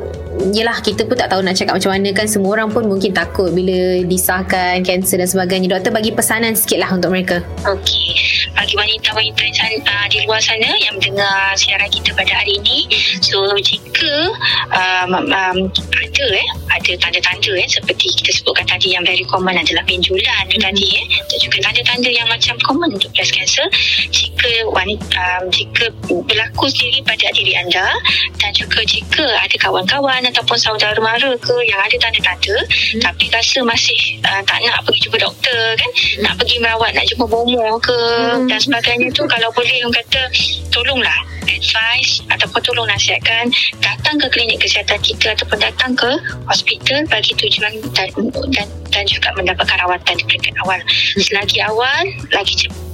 yelah 0.51 0.77
kita 0.83 1.07
pun 1.07 1.15
tak 1.15 1.31
tahu 1.31 1.41
nak 1.41 1.55
cakap 1.55 1.79
macam 1.79 1.91
mana 1.95 2.09
kan. 2.11 2.27
Semua 2.27 2.59
orang 2.59 2.69
pun 2.69 2.85
mungkin 2.85 3.15
takut 3.15 3.49
bila 3.55 4.03
disahkan 4.03 4.83
kanser 4.83 5.23
dan 5.23 5.29
sebagainya. 5.31 5.67
Doktor 5.79 5.91
bagi 5.95 6.11
pesanan 6.11 6.53
sikit 6.53 6.83
lah 6.83 6.91
untuk 6.91 7.11
mereka. 7.11 7.41
Okey 7.65 8.15
bagi 8.55 8.75
wanita-wanita 8.79 9.43
uh, 9.83 10.05
di 10.07 10.23
luar 10.23 10.39
sana 10.39 10.71
yang 10.79 10.95
mendengar 10.95 11.53
siaran 11.59 11.91
kita 11.91 12.15
pada 12.15 12.31
hari 12.39 12.57
ini 12.63 12.87
so 13.19 13.51
jika 13.59 14.31
um, 14.71 15.11
um, 15.27 15.57
ada 15.91 16.25
eh 16.31 16.49
ada 16.71 16.91
tanda-tanda 16.97 17.51
eh 17.59 17.67
seperti 17.67 18.15
kita 18.23 18.31
sebutkan 18.31 18.65
tadi 18.65 18.95
yang 18.95 19.03
very 19.03 19.27
common 19.27 19.59
adalah 19.59 19.83
benjolan 19.83 20.43
tu 20.47 20.55
mm-hmm. 20.55 20.65
tadi 20.71 20.87
eh 21.03 21.05
dan 21.27 21.37
juga 21.43 21.57
tanda-tanda 21.67 22.09
yang 22.09 22.27
macam 22.31 22.55
common 22.63 22.89
untuk 22.95 23.11
breast 23.11 23.35
cancer 23.35 23.67
jika 24.09 24.51
wanita 24.71 25.43
um, 25.43 25.51
jika 25.51 25.91
berlaku 26.07 26.71
sendiri 26.71 27.03
pada 27.03 27.27
diri 27.35 27.53
anda 27.59 27.91
dan 28.39 28.51
juga 28.55 28.81
jika 28.87 29.25
ada 29.41 29.55
kawan-kawan 29.59 30.23
ataupun 30.31 30.57
saudara 30.57 30.97
mara 31.03 31.35
ke 31.37 31.55
yang 31.67 31.79
ada 31.83 31.95
tanda-tanda 31.99 32.55
hmm. 32.63 33.01
tapi 33.03 33.27
rasa 33.35 33.59
masih 33.67 34.23
uh, 34.23 34.41
tak 34.47 34.63
nak 34.63 34.79
pergi 34.87 35.09
jumpa 35.09 35.17
doktor 35.19 35.63
kan 35.75 35.91
hmm. 35.91 36.23
nak 36.23 36.33
pergi 36.39 36.55
merawat 36.63 36.91
nak 36.95 37.05
jumpa 37.11 37.25
bomo 37.27 37.77
ke 37.83 37.99
hmm. 37.99 38.44
Dan 38.45 38.59
sebagainya 38.61 39.09
tu 39.13 39.23
kalau 39.25 39.49
boleh 39.53 39.83
orang 39.83 39.95
kata 40.01 40.23
tolonglah 40.69 41.19
advice 41.45 42.21
ataupun 42.29 42.61
tolong 42.61 42.87
nasihatkan 42.89 43.49
datang 43.81 44.15
ke 44.21 44.27
klinik 44.33 44.61
kesihatan 44.61 44.99
kita 45.01 45.33
ataupun 45.37 45.59
datang 45.61 45.93
ke 45.93 46.11
hospital 46.49 47.05
bagi 47.09 47.31
tujuan 47.37 47.73
dan, 47.93 48.09
dan, 48.53 48.67
dan 48.89 49.03
juga 49.05 49.29
mendapatkan 49.37 49.77
rawatan 49.81 50.13
di 50.17 50.23
peringkat 50.25 50.55
awal 50.65 50.79
hmm. 50.81 51.21
selagi 51.21 51.59
awal 51.65 52.03
lagi 52.33 52.53
cepat 52.65 52.84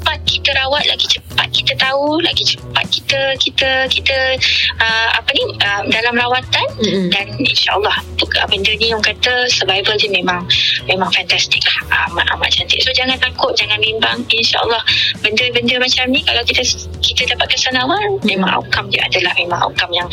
kita 0.42 0.58
rawat 0.58 0.84
lagi 0.90 1.06
cepat 1.06 1.48
kita 1.54 1.74
tahu 1.78 2.18
lagi 2.24 2.42
cepat 2.42 2.86
kita 2.90 3.20
kita 3.38 3.70
kita 3.94 4.18
uh, 4.82 5.10
apa 5.14 5.30
ni 5.38 5.44
uh, 5.62 5.82
dalam 5.92 6.18
rawatan 6.18 6.68
mm-hmm. 6.82 7.08
dan 7.14 7.26
insyaallah 7.38 7.94
benda 8.50 8.74
ni 8.80 8.90
orang 8.90 9.06
kata 9.06 9.46
survival 9.54 9.94
dia 10.02 10.10
memang 10.10 10.42
memang 10.90 11.10
fantastic 11.14 11.62
lah 11.62 12.10
amat 12.10 12.26
amat 12.34 12.50
cantik 12.50 12.82
so 12.82 12.90
jangan 12.96 13.20
takut 13.22 13.54
jangan 13.54 13.78
bimbang 13.78 14.26
insyaallah 14.34 14.82
benda-benda 15.22 15.78
macam 15.78 16.10
ni 16.10 16.26
kalau 16.26 16.42
kita 16.42 16.66
kita 17.06 17.30
dapat 17.38 17.48
kesan 17.54 17.78
awal 17.78 18.02
mm-hmm. 18.02 18.26
memang 18.26 18.50
outcome 18.50 18.90
dia 18.90 19.06
adalah 19.06 19.36
memang 19.38 19.60
outcome 19.62 19.94
yang 19.94 20.10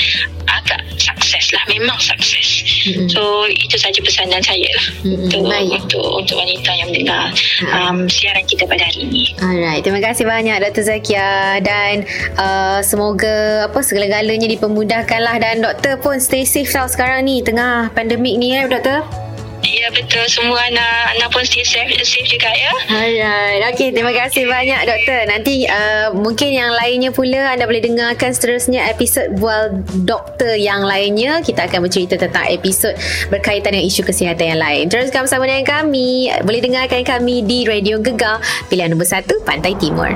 agak 0.68 0.84
sukses 1.00 1.44
lah. 1.56 1.64
Memang 1.72 1.96
sukses 1.96 2.48
mm-hmm. 2.84 3.08
so 3.08 3.48
itu 3.48 3.76
saja 3.80 3.98
pesanan 4.04 4.42
saya. 4.44 4.68
Lah 4.68 4.86
mm-hmm. 5.08 5.80
untuk, 5.80 6.04
untuk 6.20 6.28
untuk 6.28 6.36
wanita 6.44 6.70
yang 6.76 6.90
dengar 6.92 7.32
um, 7.72 8.04
siaran 8.04 8.44
kita 8.44 8.68
pada 8.68 8.84
hari 8.84 9.08
ini. 9.08 9.32
Alright. 9.40 9.80
Terima 9.80 10.04
kasih 10.04 10.28
banyak 10.28 10.60
Dr. 10.60 10.84
Zakia. 10.84 11.56
Dan 11.64 12.04
uh, 12.36 12.84
semoga 12.84 13.64
apa 13.72 13.80
segala-galanya 13.80 14.44
dipermudahkan 14.44 15.20
lah 15.24 15.36
dan 15.40 15.64
doktor 15.64 15.96
pun 15.96 16.20
stay 16.20 16.44
safe 16.44 16.68
tau 16.68 16.84
sekarang 16.84 17.24
ni. 17.24 17.40
Tengah 17.40 17.96
pandemik 17.96 18.36
ni 18.36 18.52
ya 18.52 18.68
doktor 18.68 19.27
Ya 19.66 19.90
betul 19.90 20.24
semua 20.30 20.58
anak 20.70 21.18
anak 21.18 21.28
pun 21.34 21.42
stay 21.42 21.66
safe, 21.66 21.90
safe 22.02 22.28
juga 22.28 22.50
ya. 22.50 22.72
Alright. 22.88 23.62
Okey, 23.74 23.90
terima 23.90 24.14
kasih 24.14 24.46
banyak 24.46 24.80
doktor. 24.86 25.18
Nanti 25.26 25.66
uh, 25.66 26.14
mungkin 26.14 26.54
yang 26.54 26.72
lainnya 26.72 27.10
pula 27.10 27.54
anda 27.54 27.66
boleh 27.66 27.82
dengarkan 27.82 28.30
seterusnya 28.30 28.86
episod 28.90 29.34
bual 29.36 29.82
doktor 30.06 30.54
yang 30.54 30.86
lainnya. 30.86 31.42
Kita 31.42 31.66
akan 31.66 31.84
bercerita 31.84 32.14
tentang 32.14 32.46
episod 32.48 32.94
berkaitan 33.28 33.74
dengan 33.74 33.86
isu 33.90 34.06
kesihatan 34.06 34.56
yang 34.56 34.60
lain. 34.62 34.84
Teruskan 34.86 35.26
bersama 35.26 35.50
dengan 35.50 35.66
kami. 35.66 36.30
Boleh 36.46 36.60
dengarkan 36.62 37.02
kami 37.02 37.42
di 37.42 37.66
Radio 37.66 37.98
Gegar 37.98 38.38
pilihan 38.70 38.94
nombor 38.94 39.10
1 39.10 39.26
Pantai 39.42 39.74
Timur. 39.76 40.14